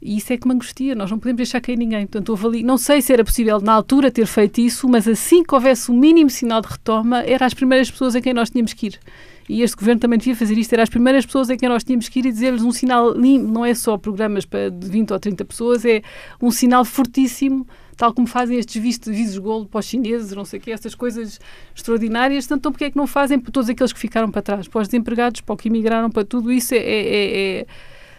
[0.00, 2.06] E isso é que me angustia, nós não podemos deixar cair ninguém.
[2.06, 5.42] Portanto, houve ali, não sei se era possível na altura ter feito isso, mas assim
[5.42, 8.72] que houvesse o mínimo sinal de retoma, eram as primeiras pessoas em quem nós tínhamos
[8.72, 9.00] que ir.
[9.48, 12.08] E este governo também devia fazer isto, eram as primeiras pessoas em quem nós tínhamos
[12.08, 15.18] que ir e dizer-lhes um sinal limpo, não é só programas para de 20 ou
[15.18, 16.02] 30 pessoas, é
[16.40, 17.66] um sinal fortíssimo,
[18.00, 20.94] tal como fazem estes vistos, visos gold para os chineses, não sei o quê, essas
[20.94, 21.38] coisas
[21.76, 22.50] extraordinárias.
[22.50, 24.88] Então, porque é que não fazem para todos aqueles que ficaram para trás, para os
[24.88, 27.66] desempregados, para os que emigraram, para tudo isso é- é- é- é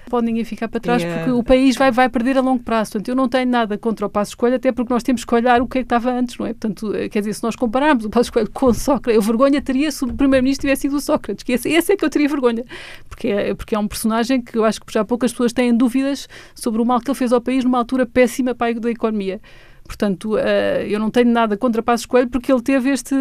[0.10, 2.62] pode ninguém ficar para trás, E, eh, porque o país vai, vai perder a longo
[2.62, 2.92] prazo.
[2.92, 5.62] Portanto, eu não tenho nada contra o Passo Escolha, até porque nós temos que olhar
[5.62, 6.50] o que é que estava antes, não é?
[6.50, 9.90] Portanto, eh, quer dizer, se nós compararmos o Passo Escolha com Sócrates, eu vergonha teria
[9.90, 12.66] se o Primeiro-Ministro tivesse sido o Sócrates, que esse, esse é que eu teria vergonha,
[13.08, 16.28] porque é, porque é um personagem que eu acho que já poucas pessoas têm dúvidas
[16.54, 19.40] sobre o mal que ele fez ao país numa altura péssima para a da economia.
[19.86, 23.16] Portanto, eh, eu não tenho nada contra Passos Coelho porque ele teve este.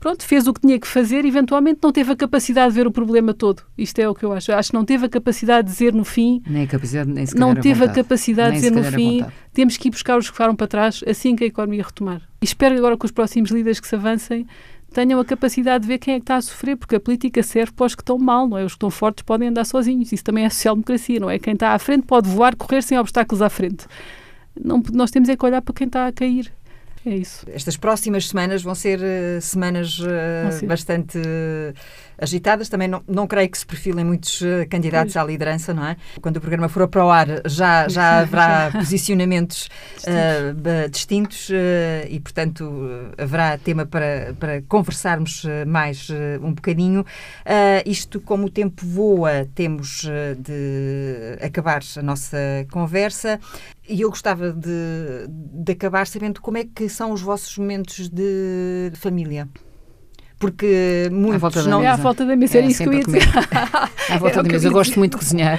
[0.00, 2.90] Pronto, fez o que tinha que fazer, eventualmente não teve a capacidade de ver o
[2.90, 3.62] problema todo.
[3.76, 4.52] Isto é o que eu acho.
[4.52, 7.36] Acho que não teve a capacidade de dizer no fim, Nem a capacidade, nem se
[7.36, 10.54] não teve a capacidade de dizer no fim, temos que ir buscar os que ficaram
[10.54, 12.22] para trás assim que a economia retomar.
[12.40, 14.46] E espero agora que os próximos líderes que se avancem
[14.92, 17.72] tenham a capacidade de ver quem é que está a sofrer, porque a política serve
[17.72, 18.64] para os que estão mal, não é?
[18.64, 20.12] Os que estão fortes podem andar sozinhos.
[20.12, 21.38] Isso também é social-democracia, não é?
[21.38, 23.86] Quem está à frente pode voar, correr sem obstáculos à frente.
[24.62, 26.52] Não, nós temos é que olhar para quem está a cair.
[27.06, 27.46] É isso.
[27.48, 30.66] Estas próximas semanas vão ser eh, semanas ser.
[30.66, 31.72] bastante eh,
[32.20, 32.68] agitadas.
[32.68, 35.96] Também não, não creio que se perfilem muitos eh, candidatos à liderança, não é?
[36.20, 39.68] Quando o programa for para o ar, já, já haverá posicionamentos
[40.56, 42.70] ba- distintos eh, e, portanto,
[43.16, 46.08] haverá tema para, para conversarmos mais
[46.42, 47.04] um bocadinho.
[47.86, 50.02] Isto, como o tempo voa, temos
[50.38, 52.36] de acabar a nossa
[52.70, 53.38] conversa.
[53.88, 54.68] E eu gostava de,
[55.28, 59.48] de acabar sabendo como é que são os vossos momentos de família.
[60.38, 61.82] Porque muitos volta não.
[61.82, 63.22] É à falta da mesa, era É, isso que eu ia a dizer.
[64.10, 64.68] À volta o da mesa.
[64.68, 65.58] eu gosto muito de cozinhar.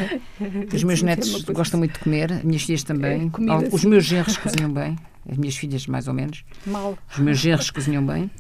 [0.74, 3.26] Os meus netos é coisa gostam muito de comer, as minhas filhas também.
[3.28, 4.96] É, comida, Os meus genros cozinham bem,
[5.30, 6.44] as minhas filhas mais ou menos.
[6.66, 6.98] Mal.
[7.12, 8.32] Os meus genros cozinham bem.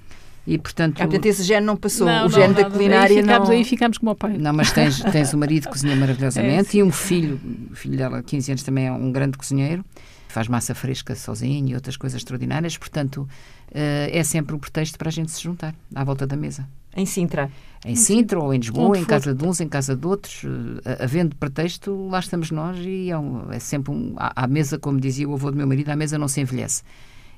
[0.47, 2.07] E, portanto, Ah, portanto, esse género não passou.
[2.07, 3.55] Não, o género da culinária aí ficámos, não.
[3.55, 4.35] Aí ficámos como o pai.
[4.37, 7.39] Não, mas tens, tens um marido que cozinha maravilhosamente É, e um filho,
[7.71, 9.85] o filho dela, 15 anos, também é um grande cozinheiro,
[10.27, 13.27] faz massa fresca sozinho e outras coisas extraordinárias, portanto,
[13.71, 16.67] é sempre um pretexto para a gente se juntar à volta da mesa.
[16.95, 17.51] Em Sintra.
[17.85, 20.41] Em Sintra ou em Lisboa, em casa de uns, em casa de outros,
[20.83, 24.77] eh, havendo pretexto, lá estamos nós e é, um- é sempre um, à, à mesa,
[24.79, 26.83] como dizia o avô do meu marido, à mesa não se envelhece.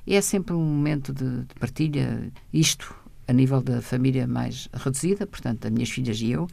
[0.06, 2.92] E é sempre um momento de, de partilha, isto
[3.28, 6.48] a nível da família mais reduzida, portanto, as minhas filhas e eu,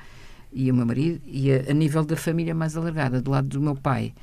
[0.54, 3.62] e o meu marido, e a, a nível da família mais alargada, do lado do
[3.62, 4.14] meu pai.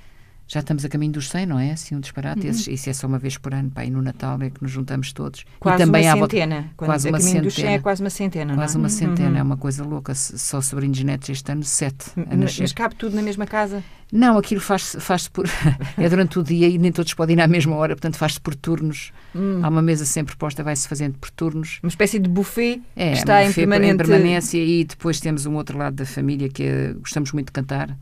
[0.49, 1.73] Já estamos a caminho dos 100, não é?
[1.73, 2.43] Assim, um disparate.
[2.43, 2.51] Uhum.
[2.51, 4.71] Esses- Isso é só uma vez por ano, pai, e no Natal é que nos
[4.71, 5.45] juntamos todos.
[5.59, 6.71] Quase e também uma volta- centena.
[6.77, 7.83] Quando quase uma caminho dos 100 é centena.
[7.83, 8.55] quase uma centena.
[8.55, 8.83] Quase não é?
[8.85, 9.37] uma centena, Uhum.
[9.39, 10.15] é uma coisa louca.
[10.15, 12.63] Só sobrinhos netos este ano, sete a Mas, nascer.
[12.63, 13.83] mas cabe tudo na mesma casa?
[14.13, 15.47] Não, aquilo faz-se faz por.
[15.99, 18.55] é durante o dia e nem todos podem ir à mesma hora, portanto faz-se por
[18.55, 19.13] turnos.
[19.35, 19.59] Hum.
[19.65, 21.81] Há uma mesa sempre posta, vai-se fazendo por turnos.
[21.83, 23.97] Uma espécie de buffet É, que está um em buffet permanente...
[23.97, 27.97] permanência e depois temos um outro lado da família que é, gostamos muito de cantar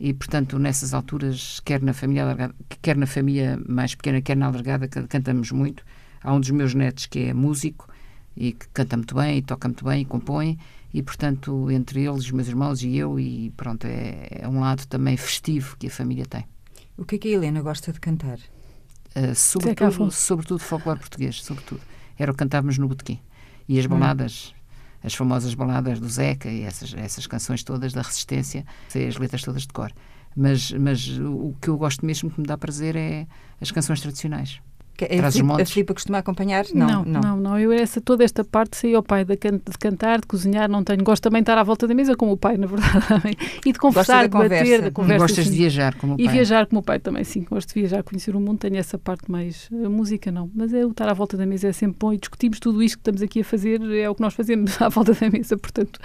[0.00, 4.46] e, portanto, nessas alturas, quer na família alargada, quer na família mais pequena, quer na
[4.46, 5.82] alargada, can- cantamos muito.
[6.22, 7.88] Há um dos meus netos que é músico
[8.36, 10.58] e que canta muito bem e toca muito bem e compõe
[10.94, 14.86] e, portanto, entre eles, os meus irmãos e eu, e pronto, é, é um lado
[14.86, 16.44] também festivo que a família tem.
[16.96, 18.38] O que é que a Helena gosta de cantar?
[19.16, 21.80] Uh, sobretudo, sobretudo folclore português, sobretudo.
[22.18, 23.18] Era o que cantávamos no botequim.
[23.68, 23.80] E Hum.
[23.80, 24.54] as baladas,
[25.02, 29.42] as famosas baladas do Zeca e essas, essas canções todas da resistência, sei as letras
[29.42, 29.92] todas de cor.
[30.36, 33.26] Mas, mas o que eu gosto mesmo, que me dá prazer, é
[33.60, 34.60] as canções tradicionais.
[35.04, 35.30] A,
[35.66, 36.64] Filipa, a costuma acompanhar?
[36.74, 37.58] Não, não, não.
[37.58, 40.82] Eu essa, toda esta parte sei ao pai de, can- de cantar, de cozinhar, não
[40.82, 41.02] tenho.
[41.04, 42.88] Gosto também de estar à volta da mesa como o pai, na verdade.
[43.64, 44.82] E de conversar, de bater, conversa.
[44.82, 45.24] da conversa.
[45.24, 45.50] Gostas sim.
[45.52, 46.34] de viajar como o E pai?
[46.34, 47.46] viajar como o pai também, sim.
[47.48, 48.58] Gosto de viajar, conhecer o mundo.
[48.58, 49.68] Tenho essa parte mais.
[49.84, 50.50] A música não.
[50.54, 52.96] Mas é o estar à volta da mesa é sempre bom e discutimos tudo isto
[52.96, 53.80] que estamos aqui a fazer.
[53.94, 56.00] É o que nós fazemos à volta da mesa, portanto,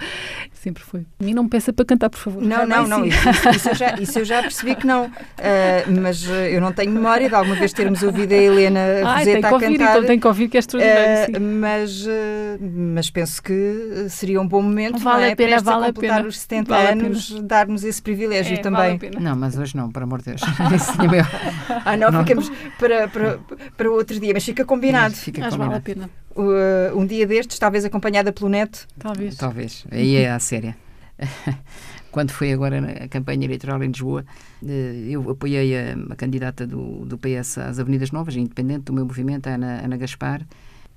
[0.52, 1.06] sempre foi.
[1.20, 2.42] A mim não me peça para cantar, por favor.
[2.42, 3.04] Não, não, não.
[3.04, 3.18] Isso,
[3.54, 5.10] isso eu já, isso eu já percebi que não.
[5.38, 9.24] Ah, mas ah, eu não tenho memória de alguma vez termos ouvido a Helena Ai,
[9.24, 9.90] tem Roseta que a ouvir, cantar.
[9.96, 11.34] então tem que ouvir que é extraordinário.
[11.34, 11.40] Sim.
[11.40, 15.32] mas, ah, mas penso que seria um bom momento Vale não é?
[15.32, 16.28] a pena, vale a completar pena.
[16.28, 18.80] os 70 Vale a anos, dar-nos esse privilégio É, também.
[18.80, 19.20] vale a pena.
[19.20, 20.40] Não, mas hoje não, por amor de Deus.
[21.10, 22.24] Meu- Ah, não, Não.
[22.24, 23.38] ficamos para, para,
[23.76, 25.14] para outro dia, mas fica combinado.
[25.14, 26.10] Fica Acho que vale a combinado.
[26.10, 26.24] pena.
[26.36, 28.86] Uh, um dia destes, talvez acompanhada pelo neto.
[28.98, 29.36] Talvez.
[29.36, 29.84] Talvez.
[29.90, 30.76] Aí é a séria.
[32.14, 34.24] Quando foi agora a campanha eleitoral em Lisboa,
[34.64, 39.04] eh, eu apoiei a, a candidata do, do PS às Avenidas Novas, independente do meu
[39.04, 40.46] movimento, a Ana, Ana Gaspar,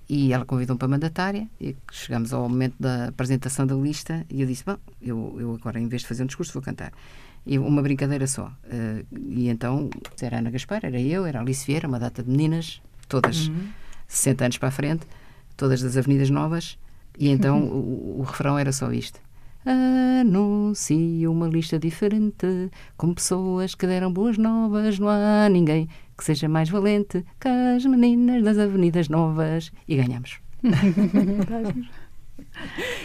[0.07, 4.47] e ela convidou-me para mandatária, e chegamos ao momento da apresentação da lista, e eu
[4.47, 6.93] disse, bom, eu, eu agora, em vez de fazer um discurso, vou cantar.
[7.47, 8.51] E uma brincadeira só.
[8.69, 9.89] Eh, e então,
[10.21, 13.49] era Ana Gaspar, era eu, era Alice Vieira, uma data de meninas, todas
[14.07, 15.07] 60 anos para a frente,
[15.55, 16.77] todas das Avenidas Novas,
[17.17, 19.19] e então o, o refrão era só isto.
[19.67, 25.87] Anuncio uma lista diferente, com pessoas que deram boas novas, não há ninguém
[26.17, 29.71] que seja mais valente que as meninas das Avenidas Novas.
[29.87, 30.39] E ganhamos.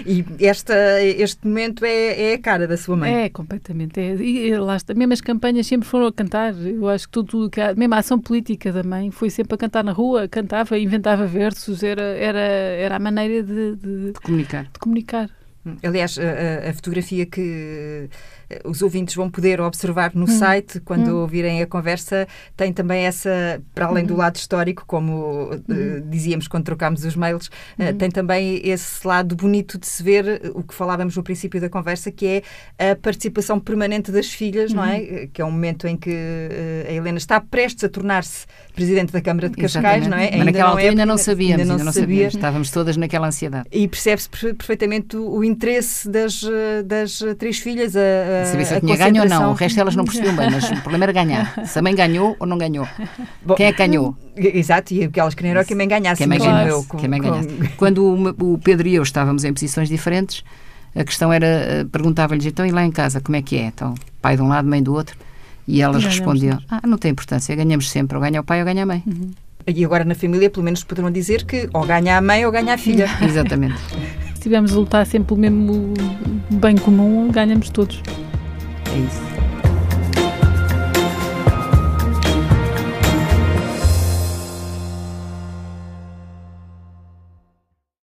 [0.06, 3.12] E esta, este momento é, é a cara da sua mãe.
[3.24, 4.00] É, completamente.
[4.00, 4.14] É.
[4.16, 4.94] E e lá está.
[4.94, 6.54] Mesmo as campanhas sempre foram a cantar.
[6.54, 9.92] Eu acho que tudo, mesmo a ação política da mãe foi sempre a cantar na
[9.92, 14.64] rua, cantava, inventava versos, era, era, era a maneira de, de- De comunicar.
[14.64, 15.30] de comunicar.
[15.82, 18.08] Aliás, a, a- fotografia que
[18.50, 20.20] eh, os ouvintes vão poder observar Hum.
[20.20, 24.08] no site quando ouvirem a conversa tem também essa, para além Hum.
[24.08, 27.48] do lado histórico, como eh, dizíamos quando trocámos os mails,
[27.78, 27.84] Hum.
[27.84, 31.68] eh, tem também esse lado bonito de se ver o que falávamos no princípio da
[31.68, 32.42] conversa, que
[32.78, 34.88] é a participação permanente das filhas, não Uhum.
[34.88, 35.02] é?
[35.02, 36.10] Eh, Que é um momento em que
[36.88, 40.10] a Helena está prestes a tornar-se presidente da Câmara de Cascais, Exatamente.
[40.10, 40.36] não é?
[40.38, 42.06] Mas naquela altura ainda não sabíamos, ainda ainda não sabia.
[42.08, 42.34] sabíamos.
[42.34, 43.68] Estávamos todas naquela ansiedade.
[43.70, 48.00] E percebe-se per- perfeitamente o, o interesse das, eh, das eh, três filhas, a,
[48.42, 49.50] a, Saber se a tinha ganho ou não.
[49.50, 51.66] O resto elas não percebiam bem, mas o problema era ganhar.
[51.66, 52.86] Se a mãe ganhou ou não ganhou.
[53.44, 54.16] Bom, Quem é que ganhou?
[54.36, 56.24] Exato, e o que elas queriam era que a mãe ganhasse.
[56.24, 56.86] Quem é que imagino ganhasse?
[56.88, 57.68] com- Quem?
[57.76, 60.42] Quando o, o Pedro e eu estávamos em posições diferentes,
[60.94, 63.66] a questão era, eh, perguntava-lhes, então e lá em casa, como é que é?
[63.66, 65.16] Então, pai de um lado, mãe do outro.
[65.66, 66.64] E elas Ganhamos respondiam, nós.
[66.82, 69.03] ah, não tem importância, ganhamos sempre, ou ganha o pai ou ganha a mãe.
[69.64, 72.74] E agora na família, pelo menos, poderão dizer que ou ganha a mãe ou ganha
[72.74, 73.07] a filha.
[73.22, 73.76] Exatamente.
[74.43, 75.95] Se tivermos a lutar sempre pelo mesmo
[76.51, 78.03] bem comum, ganhamos todos.
[78.93, 79.32] É isso.